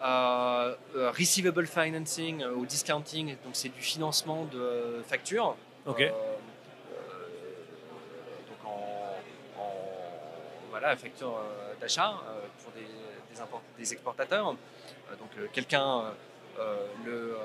[0.04, 0.74] Euh,
[1.16, 5.54] receivable financing euh, ou discounting, donc c'est du financement de factures.
[5.86, 6.00] Ok.
[6.00, 6.10] Euh,
[8.48, 11.38] donc en, en- voilà, facture
[11.80, 12.14] d'achat
[12.62, 12.80] pour des,
[13.32, 14.46] des, import- des exportateurs.
[15.20, 16.04] Donc quelqu'un
[17.04, 17.36] le,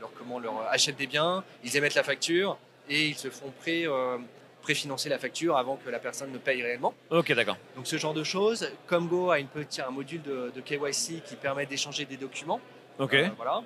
[0.00, 3.52] leur, comment, leur achète des biens, ils émettent la facture et ils se font
[3.86, 4.18] euh,
[4.62, 6.94] préfinancer la facture avant que la personne ne paye réellement.
[7.10, 7.56] Ok, d'accord.
[7.76, 8.70] Donc ce genre de choses.
[8.86, 12.60] Comgo a une petite, un module de, de KYC qui permet d'échanger des documents.
[12.98, 13.14] Ok.
[13.14, 13.62] Euh, voilà.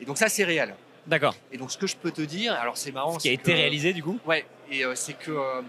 [0.00, 0.74] Et donc ça c'est réel.
[1.06, 1.34] D'accord.
[1.50, 3.14] Et donc ce que je peux te dire, alors c'est marrant.
[3.14, 4.18] Ce qui a été que- réalisé du coup?
[4.26, 5.60] Ouais, et euh, c'est que euh,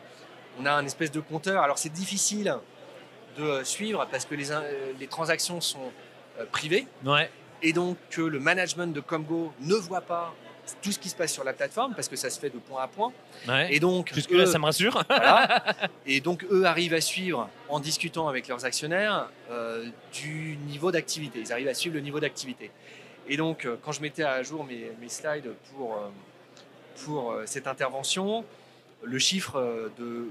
[0.60, 1.62] on a un espèce de compteur.
[1.64, 2.56] Alors c'est difficile
[3.38, 4.62] de suivre parce que les, euh,
[5.00, 5.92] les transactions sont
[6.52, 7.30] privées Ouais.
[7.62, 10.34] et donc que le management de Comgo ne voit pas
[10.82, 12.82] tout ce qui se passe sur la plateforme parce que ça se fait de point
[12.84, 13.12] à point.
[13.48, 13.74] Ouais.
[13.74, 15.04] Et donc eux- ça me rassure.
[15.10, 15.64] voilà.
[16.06, 21.40] Et donc eux arrivent à suivre en discutant avec leurs actionnaires euh, du niveau d'activité.
[21.40, 22.72] Ils arrivent à suivre le niveau d'activité.
[23.28, 26.10] Et donc euh, quand je mettais à jour mes, mes slides pour, euh,
[27.06, 28.46] pour cette intervention,
[29.04, 30.30] le chiffre de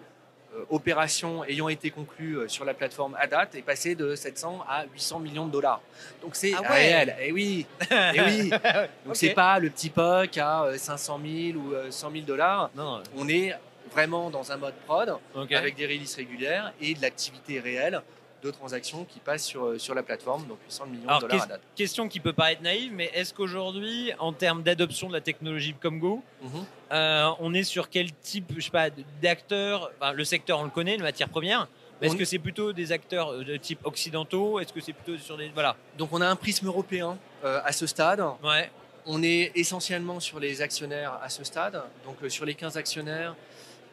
[0.71, 4.85] opérations ayant été conclues euh, sur la plateforme à date est passé de 700 à
[4.93, 5.81] 800 millions de dollars.
[6.23, 6.69] Donc c'est Ah ouais.
[6.69, 7.17] réel.
[7.21, 8.51] Et oui, et oui.
[9.05, 9.17] Donc Ok.
[9.17, 11.21] c'est pas le petit POC à euh, 500
[11.53, 12.71] 000 ou euh, 100 000 dollars.
[12.75, 12.99] Non.
[12.99, 13.03] non.
[13.17, 13.55] On est
[13.91, 18.01] vraiment dans un mode prod avec des releases régulières et de l'activité réelle
[18.43, 21.45] de transactions qui passent sur, euh, sur la plateforme, donc 800 millions Alors, de dollars
[21.45, 21.61] à date.
[21.77, 26.23] Question qui peut paraître naïve, mais est-ce qu'aujourd'hui, en termes d'adoption de la technologie Comgo,
[26.43, 26.51] Mhm.
[26.93, 28.89] euh, on est sur quel type, je sais pas,
[29.23, 31.69] d'acteurs enfin, Le secteur, on le connaît, les matières premières.
[32.01, 34.93] mais Est-ce On- que c'est plutôt des acteurs euh, de type occidentaux Est-ce que c'est
[34.93, 38.21] plutôt sur des voilà Donc on a un prisme européen euh, à ce stade.
[38.43, 38.71] Ouais.
[39.07, 41.81] On est essentiellement sur les actionnaires à ce stade.
[42.05, 43.37] Donc euh, sur les 15 actionnaires,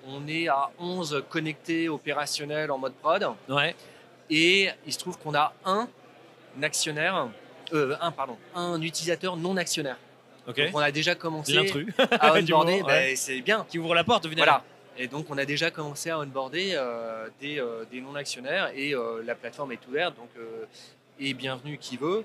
[0.07, 3.27] on est à 11 connectés opérationnels en mode prod.
[3.47, 3.75] Ouais.
[4.29, 5.87] Et il se trouve qu'on a un
[6.61, 7.29] actionnaire,
[7.73, 9.97] euh, un pardon, un utilisateur non actionnaire.
[10.47, 10.57] Ok.
[10.59, 11.57] Donc on a déjà commencé
[12.11, 12.81] à onboarder.
[12.81, 12.83] ouais.
[12.83, 13.65] ben, c'est bien.
[13.69, 14.45] qui ouvre la porte au final.
[14.45, 14.63] Voilà.
[15.01, 19.23] Et donc, on a déjà commencé à onboarder euh, des, euh, des non-actionnaires et euh,
[19.25, 20.15] la plateforme est ouverte.
[20.17, 20.29] Donc,
[21.19, 22.23] et bienvenue qui veut.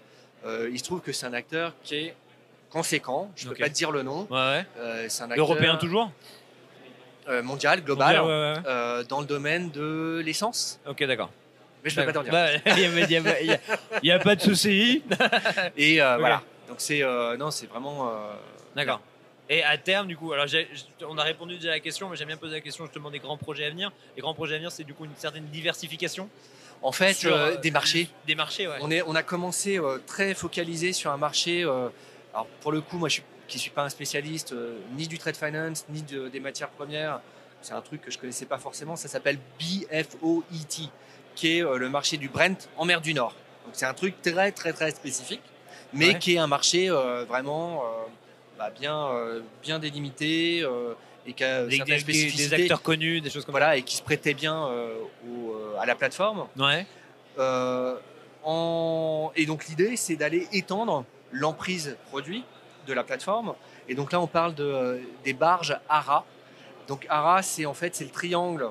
[0.71, 2.15] Il se trouve que c'est un acteur qui est
[2.71, 3.31] conséquent.
[3.37, 3.61] Je ne peux Ok.
[3.61, 4.27] pas te dire le nom.
[4.31, 5.07] Ouais, ouais.
[5.09, 6.11] C'est un acteur Européen toujours
[7.43, 10.81] mondial, global, euh, dans le domaine de l'essence.
[10.87, 11.31] Ok, d'accord.
[11.85, 12.33] Mais je ne peux pas t'en dire.
[12.33, 12.49] Bah,
[14.03, 15.03] Il n'y a, pas de souci.
[15.77, 16.43] Et euh, voilà.
[16.69, 18.09] Donc, c'est euh, non, c'est vraiment.
[18.09, 18.35] euh,
[18.75, 19.01] D'accord.
[19.51, 20.47] Et à terme, du coup, alors
[21.07, 23.19] on a répondu déjà à la question, mais j'aime bien poser la question justement des
[23.19, 23.93] grands projets à venir.
[24.17, 26.31] Les grands projets à venir, c'est du coup une certaine diversification
[26.81, 28.09] En fait, sur, euh, des marchés.
[28.27, 28.77] Des marchés, ouais.
[28.81, 31.63] On, est, on a commencé euh, très focalisé sur un marché.
[31.63, 31.91] euh,
[32.33, 34.55] alors pour le coup, moi je suis, qui suis pas un spécialiste
[34.97, 37.21] ni du trade finance ni de- des matières premières.
[37.61, 38.97] C'est un truc que je connaissais pas forcément.
[38.97, 40.89] Ça s'appelle BFOET,
[41.35, 43.35] qui est euh, le marché du Brent en mer du Nord.
[43.65, 45.43] Donc c'est un truc très très très spécifique,
[45.93, 46.19] mais Ouais.
[46.19, 47.87] qui est un marché euh, vraiment euh,
[48.59, 50.65] bah, bien euh, bien délimité
[51.27, 54.69] et qui a Des, acteurs connus, des choses comme voilà, et qui se prêtait bien
[55.27, 56.47] au, à la plateforme.
[56.57, 56.63] ça.
[56.65, 56.87] Ouais.
[58.43, 62.45] En- Et donc l'idée, c'est d'aller étendre l'emprise produit
[62.87, 63.55] de la plateforme.
[63.89, 66.25] Et donc là, on parle de, des barges ARA.
[66.89, 68.69] Donc ARA, c'est en fait c'est le triangle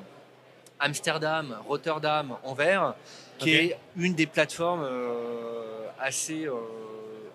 [0.80, 2.94] Amsterdam, Rotterdam, Anvers,
[3.38, 6.54] qui est une des plateformes euh, assez euh,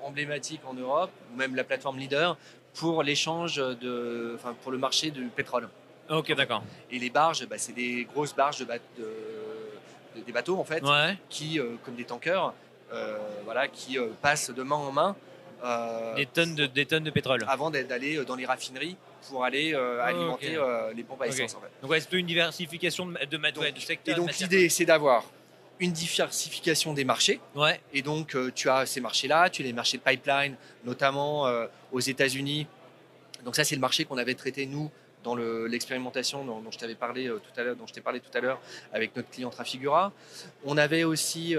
[0.02, 2.36] emblématiques en Europe, ou même la plateforme leader
[2.74, 5.68] pour l'échange de, enfin pour le marché du pétrole.
[6.10, 6.62] Ok, d'accord.
[6.90, 9.02] Et les barges, bah, c'est des grosses barges de, ba- de-
[10.16, 11.16] de- des bateaux en fait Ouais.
[11.28, 12.52] qui, euh, comme des tankers,
[12.92, 15.16] euh, voilà, qui euh, passent de main en main
[16.16, 17.44] Des tonnes de, des tonnes de pétrole.
[17.48, 18.96] avant d'aller dans les raffineries
[19.28, 21.54] pour aller euh, Oh, alimenter euh, les pompes à essence.
[21.54, 21.70] En fait.
[21.82, 24.16] Donc ouais, c'est une diversification de, de, ma- Donc- ouais, de secteur.
[24.16, 25.24] Et de donc l'idée, c'est d'avoir
[25.80, 27.40] une diversification des marchés.
[27.54, 27.80] Ouais.
[27.92, 31.46] Et donc euh, tu as ces marchés-là, tu as les marchés de pipeline, notamment
[31.92, 32.66] aux États-Unis.
[33.44, 34.90] Donc ça, c'est le marché qu'on avait traité nous
[35.24, 38.20] dans le- l'expérimentation dont, dont je t'avais parlé tout à l'heure, dont je t'ai parlé
[38.20, 38.60] tout à l'heure
[38.92, 40.12] avec notre client Trafigura.
[40.64, 41.54] On avait aussi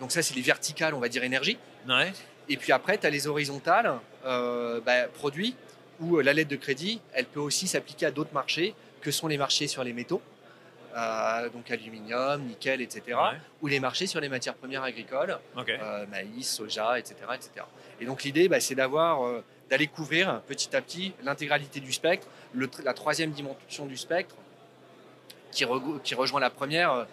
[0.00, 1.56] donc ça, c'est les verticales, on va dire énergie.
[1.88, 2.12] Ouais.
[2.48, 5.54] Et puis après, tu as les horizontales, euh, bah, produits,
[6.00, 9.28] où euh, la lettre de crédit, elle peut aussi s'appliquer à d'autres marchés, que sont
[9.28, 10.22] les marchés sur les métaux,
[10.96, 13.38] euh, donc aluminium, nickel, etc., Ouais.
[13.62, 17.16] ou les marchés sur les matières premières agricoles, euh, maïs, soja, etc.
[17.34, 17.66] etc.
[18.00, 22.26] Et donc l'idée, bah, c'est d'avoir, euh, d'aller couvrir petit à petit l'intégralité du spectre,
[22.52, 24.36] le la troisième dimension du spectre,
[25.50, 25.64] qui,
[26.14, 27.06] rejoint la première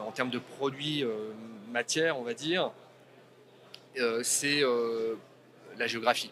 [0.00, 1.32] en termes de produits euh,
[1.70, 2.70] matière, on va dire,
[4.22, 5.14] c'est euh,
[5.78, 6.30] la géographie.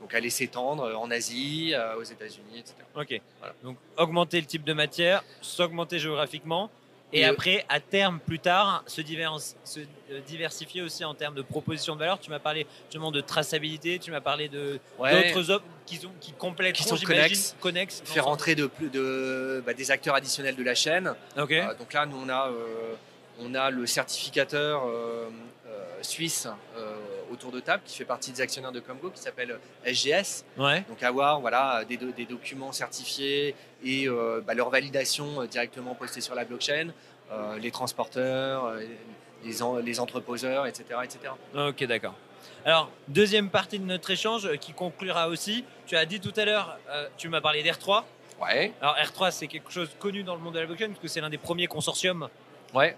[0.00, 2.74] Donc aller s'étendre en Asie, euh, aux États-Unis, etc.
[2.96, 3.20] Ok.
[3.38, 3.54] Voilà.
[3.62, 6.70] Donc augmenter le type de matière, s'augmenter géographiquement,
[7.14, 11.14] et, Et, euh, après, à terme, plus tard, se, divers- se, euh, diversifier aussi en
[11.14, 12.18] termes de proposition de valeur.
[12.18, 16.10] Tu m'as parlé justement de traçabilité, tu m'as parlé de Ouais, d'autres offres qui sont
[16.20, 17.54] qui complètent, Qui sont connexes.
[17.60, 18.00] connexes.
[18.06, 21.14] faire rentrer de, bah, des acteurs additionnels de la chaîne.
[21.38, 21.52] Ok.
[21.52, 22.94] Euh, donc là, nous, on a, euh,
[23.40, 25.28] on a le certificateur euh, euh,
[26.02, 26.96] suisse euh,
[27.32, 30.44] autour de table qui fait partie des actionnaires de Comgo qui s'appelle SGS.
[30.58, 30.82] Ouais.
[30.88, 35.94] Donc avoir voilà, des, do- des documents certifiés et euh, bah, leur validation euh, directement
[35.94, 36.88] postée sur la blockchain,
[37.60, 38.74] les transporteurs,
[39.44, 40.84] les, en- les entreposeurs, etc.
[41.04, 41.18] etc.
[41.56, 42.14] Ok, d'accord.
[42.64, 45.64] Alors, deuxième partie de notre échange qui conclura aussi.
[45.86, 48.02] Tu as dit tout à l'heure, euh, tu m'as parlé d'R3.
[48.40, 51.08] Ouais, Alors, R3, c'est quelque chose connu dans le monde de la blockchain parce que
[51.08, 52.28] c'est l'un des premiers consortiums
[52.74, 52.96] ouais.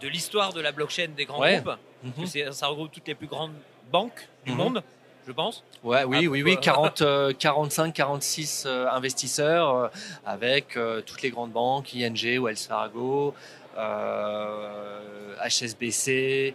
[0.00, 1.60] De l'histoire de la blockchain des grands Ouais.
[1.64, 1.76] groupes.
[2.20, 3.54] Que c'est- Ça regroupe toutes les plus grandes
[3.90, 4.56] banques du Mhm.
[4.58, 4.82] monde,
[5.26, 5.64] je pense.
[5.82, 6.62] Ouais, oui, Ah, oui, oui, quoi.
[6.62, 9.88] 40, euh, 45, 46 euh, investisseurs euh,
[10.24, 13.34] avec euh, toutes les grandes banques, ING, Wells Fargo,
[15.44, 16.54] HSBC,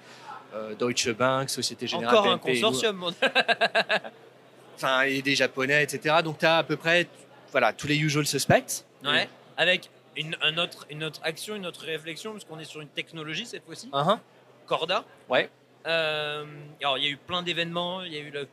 [0.54, 2.96] euh, Deutsche Bank, Société Générale, Encore un BNP, consortium.
[2.98, 3.16] mon- nous.
[4.76, 6.16] enfin, et des Japonais, etc.
[6.24, 7.08] Donc, tu as à peu près
[7.52, 8.84] voilà, tous les usual suspects.
[9.04, 9.28] Ouais.
[9.58, 12.88] Avec une, un autre, une autre action, une autre réflexion, parce qu'on est sur une
[12.90, 14.18] technologie cette fois-ci, Uh-huh.
[14.66, 15.04] Corda.
[15.30, 15.50] Ouais.
[15.86, 16.46] Euh,
[16.82, 18.02] alors, il y a eu plein d'événements.
[18.04, 18.48] Il y a eu le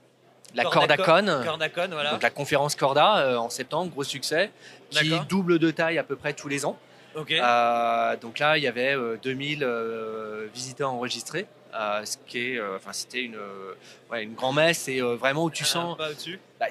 [0.55, 1.05] La Cordacon.
[1.05, 2.11] Cordacon, Cordacon, voilà.
[2.11, 4.51] donc la conférence Corda euh, en septembre, gros succès,
[4.91, 6.77] qui double de taille à peu près tous les ans.
[7.17, 12.59] Euh, donc là, il y avait euh, 2000 euh, visiteurs enregistrés, euh, ce qui est,
[12.59, 13.75] euh, enfin, c'était une, euh,
[14.11, 16.09] ouais, une grand messe et euh, vraiment où tu Ah, sens, bah,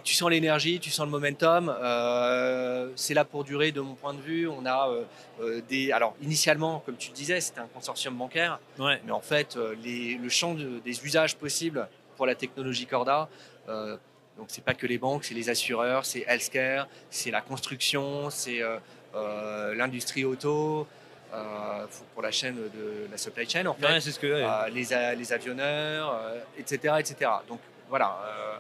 [0.04, 1.73] tu sens l'énergie, tu sens le momentum.
[1.82, 4.47] euh, c'est là pour durer, de mon point de vue.
[4.47, 5.04] On a euh,
[5.41, 9.02] euh, des, alors initialement, comme tu le disais, c'était un consortium bancaire, Ouais.
[9.06, 13.30] mais en fait, euh, les, le champ de- des usages possibles pour la technologie Corda.
[13.67, 13.97] euh,
[14.38, 18.62] donc c'est pas que les banques, c'est les assureurs, c'est healthcare, c'est la construction, c'est
[18.62, 18.78] euh, euh,
[19.13, 20.87] l'industrie auto,
[21.33, 24.27] euh, pour- la chaîne de la supply chain en fait, Ouais, c'est ce que.
[24.27, 24.43] ouais.
[24.43, 27.31] Euh, les, avionneurs, euh, etc., etc.
[27.47, 28.57] Donc voilà, euh,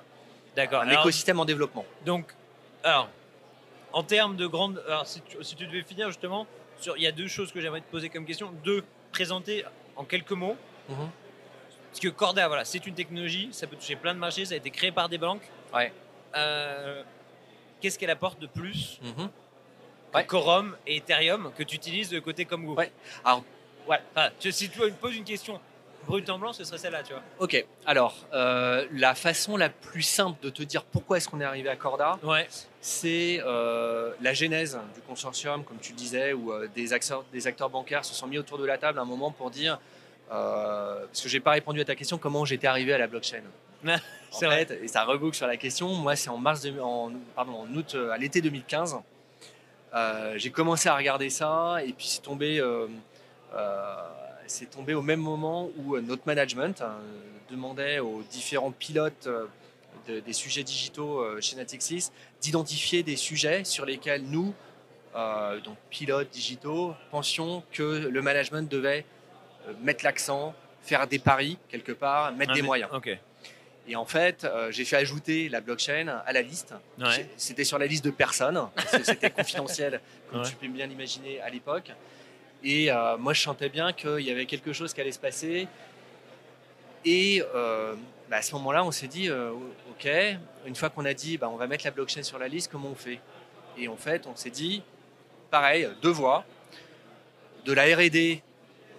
[0.55, 0.81] D'accord.
[0.81, 1.85] un Alors, écosystème en développement.
[2.05, 2.33] Donc,
[2.83, 3.09] alors,
[3.93, 4.83] en termes de grandes.
[4.87, 6.45] Alors, si tu, si tu devais finir justement,
[6.79, 8.51] sur, il y a deux choses que j'aimerais te poser comme question.
[8.63, 10.55] Deux, présenter en quelques mots.
[10.89, 11.09] Mhm.
[11.89, 14.57] Parce que Corda, voilà, c'est une technologie, ça peut toucher plein de marchés, ça a
[14.57, 15.41] été créé par des banques.
[15.73, 15.91] Ouais.
[16.35, 17.01] Euh,
[17.81, 19.29] Qu'est-ce qu'elle apporte de plus Mhm.
[20.13, 20.25] Ouais.
[20.25, 22.91] Quorum et Ethereum que tu utilises de côté comme Go Ouais.
[23.23, 23.43] Alors,
[23.87, 23.99] ouais.
[24.15, 25.59] Enfin, si tu me poses une question
[26.07, 27.21] brute en blanc, ce serait celle-là, tu vois.
[27.37, 31.45] Ok, alors euh, la façon la plus simple de te dire pourquoi est-ce qu'on est
[31.45, 32.47] arrivé à Corda, Ouais.
[32.81, 37.45] c'est euh, la genèse du consortium, comme tu le disais, où euh, des, acteurs, des
[37.45, 39.79] acteurs bancaires se sont mis autour de la table à un moment pour dire,
[40.29, 43.41] parce que j'ai pas répondu à ta question, comment j'étais arrivé à la blockchain.
[44.31, 44.65] C'est vrai.
[44.65, 45.89] fait, et ça reboucle sur la question.
[45.89, 48.97] Moi, c'est en mars, de- en, pardon, en août, à l'été 2015.
[49.93, 52.87] Euh, j'ai commencé à regarder ça et puis c'est tombé, euh,
[53.55, 53.95] euh,
[54.47, 56.95] c'est tombé au même moment où notre management hein,
[57.49, 59.27] demandait aux différents pilotes
[60.07, 62.09] de- des sujets digitaux chez Natixis
[62.41, 64.53] d'identifier des sujets sur lesquels nous,
[65.15, 69.05] euh, donc pilotes digitaux, pensions que le management devait
[69.81, 72.91] mettre l'accent, faire des paris quelque part, mettre Ah, des mais- moyens.
[73.91, 76.75] Et en fait, euh, j'ai fait ajouter la blockchain à la liste.
[76.99, 77.27] Ouais.
[77.37, 79.99] C'était sur la liste de personnes, parce que c'était confidentiel,
[80.29, 80.47] comme Ouais.
[80.47, 81.91] tu peux bien l'imaginer à l'époque.
[82.63, 85.67] Et euh, moi, je sentais bien qu'il y avait quelque chose qui allait se passer.
[87.03, 87.95] Et euh,
[88.29, 90.07] bah, à ce moment-là, on s'est dit, OK,
[90.67, 92.89] une fois qu'on a dit, bah, on va mettre la blockchain sur la liste, comment
[92.89, 93.19] on fait?
[93.75, 94.83] Et en fait, on s'est dit,
[95.49, 96.45] pareil, deux voies,
[97.65, 98.43] de la R&D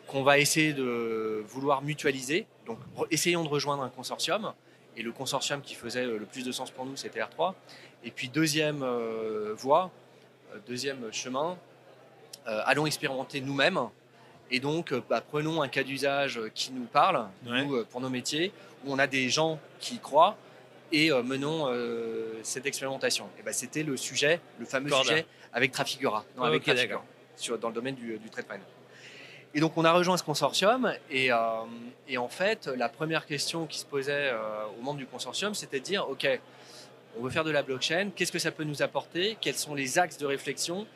[0.08, 2.46] qu'on va essayer de vouloir mutualiser.
[2.66, 2.78] Donc,
[3.12, 4.52] essayons de rejoindre un consortium.
[4.96, 7.54] Et le consortium qui faisait euh, le plus de sens pour nous, c'était R3.
[8.04, 9.90] Et puis, deuxième euh, voie,
[10.52, 11.56] euh, deuxième chemin,
[12.46, 13.78] allons expérimenter nous-mêmes.
[14.50, 17.64] Et donc, bah, prenons un cas d'usage qui nous parle, Ouais.
[17.64, 18.52] nous, pour nos métiers,
[18.84, 20.36] où on a des gens qui y croient,
[20.90, 23.28] et euh, menons euh, cette expérimentation.
[23.38, 25.08] Et bah, c'était le sujet, le fameux Corda.
[25.10, 27.04] sujet avec Trafigura, non, Ah, avec ok, Trafigura, d'accord.
[27.36, 28.66] sur, dans le domaine du, du trade finance.
[29.54, 31.36] Et donc, on a rejoint ce consortium, et, euh,
[32.08, 34.38] et en fait, la première question qui se posait euh,
[34.78, 36.26] aux membres du consortium, c'était de dire, OK,
[37.18, 39.98] on veut faire de la blockchain, qu'est-ce que ça peut nous apporter, quels sont les
[39.98, 40.86] axes de réflexion,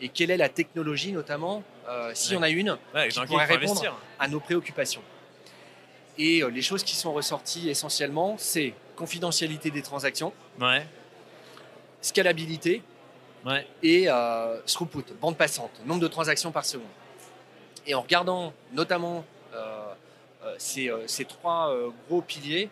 [0.00, 2.38] et quelle est la technologie, notamment, euh, si Ouais.
[2.38, 3.96] on a une, Ouais, Qui pourrait répondre investir.
[4.20, 5.02] à nos préoccupations?
[6.16, 10.86] Et les choses qui sont ressorties essentiellement, c'est confidentialité des transactions, Ouais.
[12.00, 12.80] scalabilité
[13.82, 14.06] et
[14.66, 16.86] throughput, bande passante, nombre de transactions par seconde.
[17.86, 19.92] Et en regardant notamment euh,
[20.44, 21.74] euh, ces, euh, ces trois
[22.08, 22.70] gros piliers,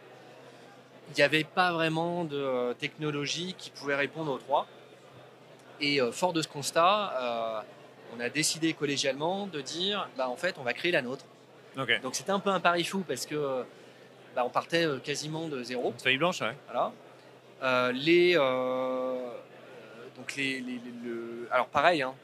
[1.11, 4.66] il n'y avait pas vraiment de technologie qui pouvait répondre aux trois.
[5.81, 7.64] Et fort de ce constat,
[8.16, 11.25] on a décidé collégialement de dire, bah, en fait, on va créer la nôtre.
[12.03, 13.64] Donc c'était un peu un pari fou parce que
[14.37, 15.92] bah, on partait quasiment de zéro.
[16.03, 16.55] Feuille blanche, ouais.
[16.66, 16.92] Voilà.
[17.62, 19.16] Euh, les, euh,
[20.16, 22.14] donc les, les- les- le, alors pareil, hein,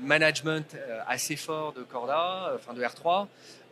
[0.00, 3.26] management euh, assez fort de Corda, euh, enfin de R3,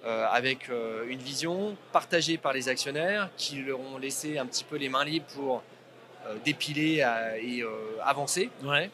[0.05, 4.65] euh, avec euh, une vision partagée par les actionnaires qui leur ont laissé un petit
[4.65, 5.63] peu les mains libres pour
[6.27, 7.63] euh, dépiler à- et
[8.03, 8.51] avancer.
[8.63, 8.91] Ouais.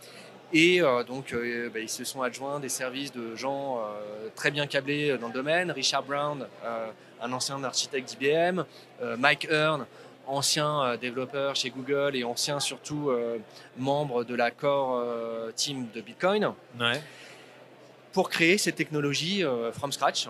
[0.52, 1.32] Et donc,
[1.72, 3.80] bah, ils se sont adjoints des services de gens
[4.34, 5.70] très bien câblés dans le domaine.
[5.70, 6.44] Richard Brown,
[7.22, 8.64] un ancien architecte d'IBM.
[9.16, 9.86] Mike Hearn,
[10.30, 13.38] ancien euh, développeur chez Google et ancien surtout euh,
[13.76, 17.00] membre de la core euh, team de Bitcoin, Ouais.
[18.12, 20.28] pour créer cette technologie from scratch.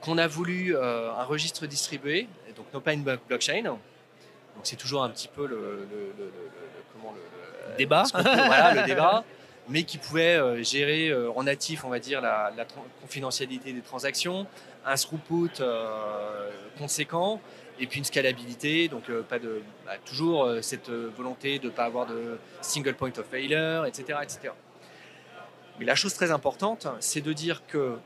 [0.00, 3.62] Qu'on a voulu un registre distribué, et donc non pas une blo- blockchain.
[3.62, 3.78] Donc
[4.64, 8.04] c'est toujours un petit peu le, le- le- le- le- comment le, le- Débat.
[8.12, 9.22] peut- voilà, le débat,
[9.68, 12.52] mais qui pouvait euh, gérer euh, en natif, on va dire, la,
[13.00, 14.46] confidentialité des transactions,
[14.84, 17.40] un throughput euh, conséquent,
[17.82, 21.66] et puis une scalabilité, donc euh, pas de, bah, toujours euh, cette euh, volonté de
[21.66, 24.54] ne pas avoir de single point of failure, etc., etc.
[25.80, 27.96] Mais la chose très importante, c'est de dire que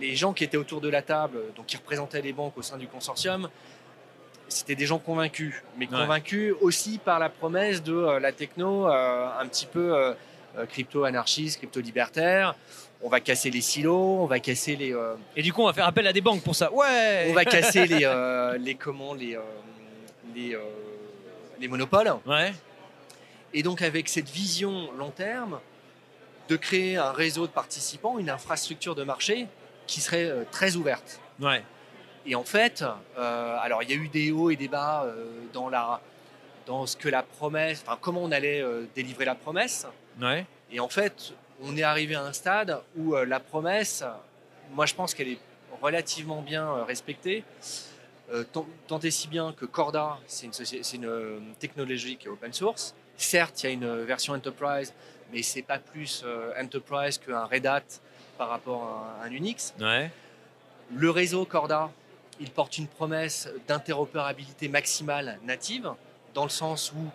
[0.00, 2.78] les gens qui étaient autour de la table, donc qui représentaient les banques au sein
[2.78, 3.50] du consortium,
[4.48, 5.98] c'était des gens convaincus, mais Ouais.
[5.98, 10.14] convaincus aussi par la promesse de euh, la techno un petit peu
[10.68, 12.54] crypto-anarchiste, crypto-libertaire.
[13.02, 15.72] On va casser les silos, on va casser les, euh, Et du coup, on va
[15.72, 16.70] faire appel à des banques pour ça.
[16.72, 17.28] Ouais.
[17.30, 19.40] on va casser les, euh, les comment, les, euh,
[20.34, 20.56] les,
[21.58, 22.12] les monopoles.
[22.26, 22.52] Ouais.
[23.54, 25.60] Et donc avec cette vision long terme,
[26.48, 29.46] de créer un réseau de participants, une infrastructure de marché
[29.86, 31.20] qui serait très ouverte.
[31.40, 31.62] Ouais.
[32.26, 32.84] Et en fait,
[33.16, 35.06] alors il y a eu des hauts et des bas
[35.52, 36.00] dans, la,
[36.66, 39.86] dans ce que la promesse, enfin comment on allait délivrer la promesse.
[40.20, 40.44] Ouais.
[40.70, 44.04] Et en fait, on est arrivé à un stade où euh, la promesse,
[44.72, 45.38] moi je pense qu'elle est
[45.80, 47.44] relativement bien euh, respectée.
[48.32, 50.46] Euh, tant, tant et si bien que Corda, c'est
[50.94, 52.94] une, technologie qui est open source.
[53.16, 54.94] Certes, il y a une version enterprise,
[55.32, 56.24] mais c'est pas plus
[56.58, 57.82] enterprise qu'un Red Hat
[58.38, 59.74] par rapport à un- un Unix.
[59.80, 60.10] Ouais.
[60.94, 61.90] Le réseau Corda,
[62.38, 65.92] il porte une promesse d'interopérabilité maximale native,
[66.32, 67.10] dans le sens où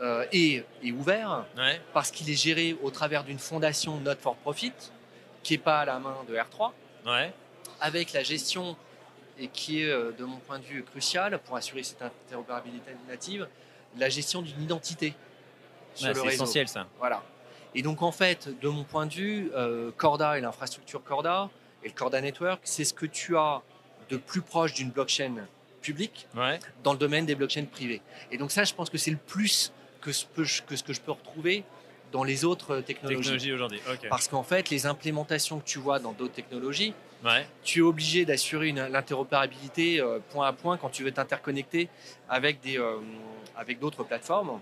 [0.00, 1.80] euh, est, est ouvert, Ouais.
[1.92, 4.72] parce qu'il est géré au travers d'une fondation not for profit,
[5.42, 6.72] qui n'est pas à la main de R3,
[7.06, 7.32] Ouais.
[7.80, 8.76] avec la gestion,
[9.38, 13.48] et qui est euh, de mon point de vue cruciale pour assurer cette interopérabilité native,
[13.98, 15.14] la gestion d'une identité
[15.94, 16.86] sur Ouais, le c'est essentiel ça.
[16.98, 17.22] Voilà.
[17.74, 21.50] Et donc en fait, de mon point de vue, euh, Corda et l'infrastructure Corda
[21.82, 23.62] et le Corda Network, c'est ce que tu as
[24.08, 25.34] de plus proche d'une blockchain
[25.82, 26.58] publique Ouais.
[26.82, 28.00] dans le domaine des blockchains privées.
[28.30, 29.72] Et donc ça, je pense que c'est le plus
[30.04, 30.26] que ce,
[30.66, 31.64] que ce que je peux retrouver
[32.12, 33.16] dans les autres technologies.
[33.22, 33.80] Technologie aujourd'hui.
[34.10, 36.92] Parce qu'en fait, les implémentations que tu vois dans d'autres technologies,
[37.24, 37.46] Ouais.
[37.62, 41.88] tu es obligé d'assurer l'interopérabilité euh, point à point quand tu veux t'interconnecter
[42.28, 42.98] avec des euh,
[43.56, 44.60] avec d'autres plateformes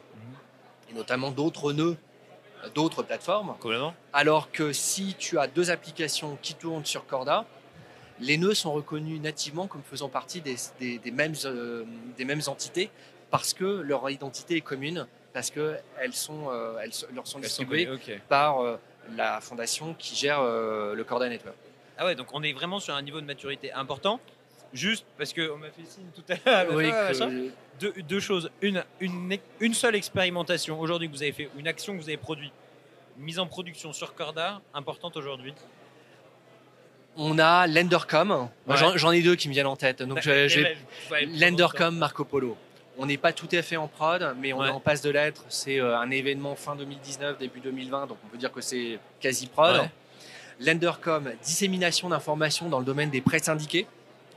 [0.88, 1.96] et notamment d'autres nœuds
[2.64, 3.57] euh, d'autres plateformes.
[4.12, 7.44] Alors que si tu as deux applications qui tournent sur Corda,
[8.20, 11.85] les nœuds sont reconnus nativement comme faisant partie des, des- des mêmes, euh,
[12.16, 12.90] des mêmes entités
[13.33, 17.49] parce que leur identité est commune, parce qu'elles sont, euh, elles sont- leur sont Elles
[17.49, 17.88] sont distribuées
[18.29, 18.77] par euh,
[19.16, 21.57] la fondation qui gère euh, le Corda Network.
[21.99, 24.21] Ah ouais, donc on est vraiment sur un niveau de maturité important.
[24.73, 26.75] Juste parce qu'on m'a fait signe tout à l'heure.
[26.75, 28.51] Oui, que- deux, deux choses.
[28.62, 32.16] Une, une, une seule expérimentation aujourd'hui que vous avez fait, une action que vous avez
[32.16, 32.53] produite,
[33.18, 35.53] mise en production sur Corda, importante aujourd'hui.
[37.16, 38.49] on a Lendercom.
[38.66, 38.77] Ouais.
[38.97, 40.03] J'en, ai deux qui me viennent en tête.
[40.03, 40.77] Donc, je- je vais-
[41.11, 42.57] Ouais, Lendercom, Marco Polo.
[42.99, 44.69] On n'est pas tout à fait en prod, mais on Ouais.
[44.69, 45.45] est en passe de l'être.
[45.49, 49.47] C'est euh, un événement fin 2019, début 2020, donc on peut dire que c'est quasi
[49.47, 49.77] prod.
[49.81, 49.90] Ouais.
[50.61, 53.87] Lendercom, dissémination d'informations dans le domaine des prêts syndiqués.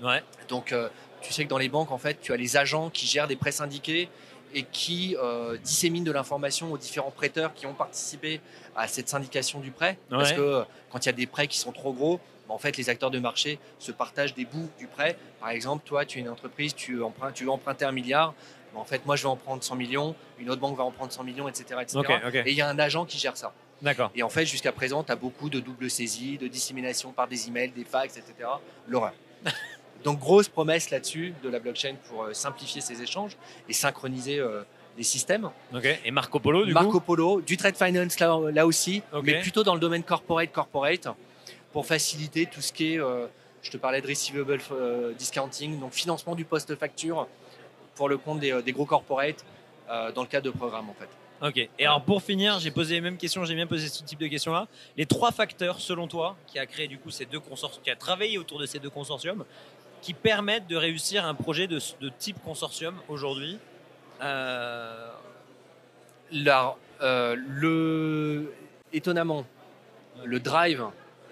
[0.01, 0.23] Ouais.
[0.47, 0.89] Donc, euh,
[1.21, 3.35] tu sais que dans les banques, en fait, tu as les agents qui gèrent des
[3.35, 4.09] prêts syndiqués
[4.53, 8.39] et qui euh, disséminent de l'information aux différents prêteurs qui ont participé
[8.75, 9.97] à cette syndication du prêt.
[10.09, 12.89] Parce que quand il y a des prêts qui sont trop gros, en fait, les
[12.89, 15.17] acteurs de marché se partagent des bouts du prêt.
[15.39, 18.33] Par exemple, toi, tu es une entreprise, tu, empruntes, tu veux emprunter un milliard.
[18.75, 21.11] En fait, moi, je vais en prendre 100 millions, une autre banque va en prendre
[21.11, 21.79] 100 millions, etc.
[21.81, 22.01] etc.
[22.45, 23.53] Et il y a un agent qui gère ça.
[23.81, 24.11] D'accord.
[24.15, 27.47] Et en fait, jusqu'à présent, tu as beaucoup de double saisie, de dissémination par des
[27.47, 28.49] emails, des fax, etc.
[28.87, 29.13] L'horreur.
[30.03, 33.37] Donc grosse promesse là-dessus de la blockchain pour euh, simplifier ces échanges
[33.67, 34.61] et synchroniser euh,
[34.97, 35.49] les systèmes.
[36.03, 39.63] Et Marco Polo, du Marco coup Polo, du trade finance là, là aussi, mais plutôt
[39.63, 41.07] dans le domaine corporate corporate
[41.75, 43.27] pour faciliter tout ce qui est, euh,
[43.61, 47.27] je te parlais de receivable euh, discounting, donc financement du post-facture
[47.95, 49.43] pour le compte des, euh, des gros corporates
[50.15, 51.09] dans le cadre de programmes en fait.
[51.45, 51.57] Ok.
[51.77, 54.27] Et alors pour finir, j'ai posé les mêmes questions, j'ai bien posé ce type de
[54.27, 54.69] questions-là.
[54.95, 57.97] Les trois facteurs, selon toi, qui a créé du coup ces deux consortiums, qui a
[57.97, 59.43] travaillé autour de ces deux consortiums,
[60.01, 63.59] qui permettent de réussir un projet de, de type consortium aujourd'hui.
[64.21, 65.11] Euh,
[66.31, 68.53] Là, euh, le,
[68.93, 69.45] étonnamment,
[70.23, 70.85] le drive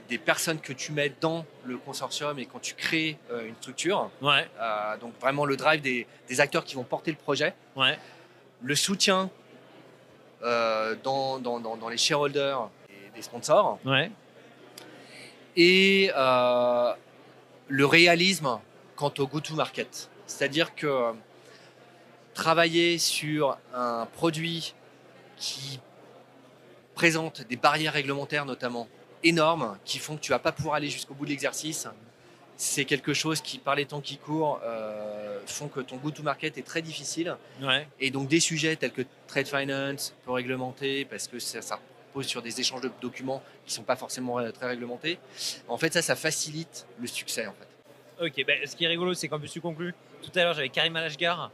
[0.09, 4.09] des personnes que tu mets dans le consortium et quand tu crées euh, une structure,
[4.21, 7.97] Ouais, euh, donc vraiment le drive des, des acteurs qui vont porter le projet, ouais,
[8.61, 9.29] le soutien
[10.43, 14.11] euh, dans, dans- dans- dans les shareholders et des sponsors, ouais.
[15.55, 16.11] et
[17.69, 18.59] le réalisme
[18.95, 20.09] quant au go-to-market.
[20.27, 21.13] C'est-à-dire que
[22.33, 24.73] travailler sur un produit
[25.37, 25.79] qui
[26.95, 28.87] présente des barrières réglementaires notamment
[29.23, 31.87] énormes, qui font que tu vas pas pouvoir aller jusqu'au bout de l'exercice,
[32.57, 36.61] c'est quelque chose qui, par les temps qui courent, euh, font que ton go-to-market est
[36.63, 37.35] très difficile.
[37.61, 41.79] Ouais, Et donc des sujets tels que trade finance, peu réglementés, parce que ça, ça
[42.09, 45.17] repose sur des échanges de documents qui sont pas forcément euh, très réglementés.
[45.67, 47.47] En fait, ça, ça facilite le succès.
[47.47, 48.25] En fait.
[48.27, 48.45] ok.
[48.45, 49.93] Ben, ce qui est rigolo, c'est qu'en plus tu conclus.
[50.21, 51.49] Tout à l'heure, j'avais Karim Alashgar,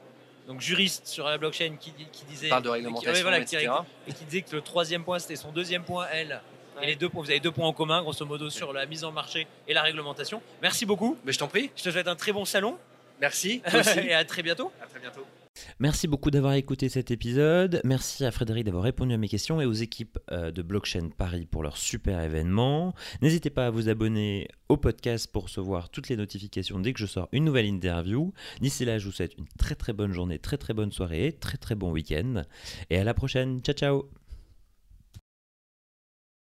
[0.47, 2.49] donc juriste sur la blockchain, qui, qui disait.
[2.49, 3.71] Parle de qui- réglementation, ouais, voilà, qui- etc.
[4.07, 6.41] et qui disait que le troisième point, c'était son deuxième point, elle.
[6.81, 9.11] Et les deux vous avez deux points en commun, grosso modo, sur la mise en
[9.11, 10.41] marché et la réglementation.
[10.61, 11.17] Merci beaucoup.
[11.25, 11.71] Mais je t'en prie.
[11.75, 12.77] Je te souhaite un très bon salon
[13.21, 13.61] Merci.
[13.73, 13.99] Aussi.
[13.99, 14.71] et à très bientôt.
[14.81, 15.25] à très bientôt.
[15.79, 17.81] Merci beaucoup d'avoir écouté cet épisode.
[17.83, 21.45] Merci à Frédéric d'avoir répondu à mes questions et aux équipes euh, de Blockchain Paris
[21.45, 22.93] pour leur super événement.
[23.21, 27.05] N'hésitez pas à vous abonner au podcast pour recevoir toutes les notifications dès que je
[27.05, 28.33] sors une nouvelle interview.
[28.61, 31.57] D'ici là, je vous souhaite une très très bonne journée, très très bonne soirée, très
[31.57, 32.43] très bon week-end.
[32.89, 33.59] Et à la prochaine.
[33.61, 34.28] Ciao ciao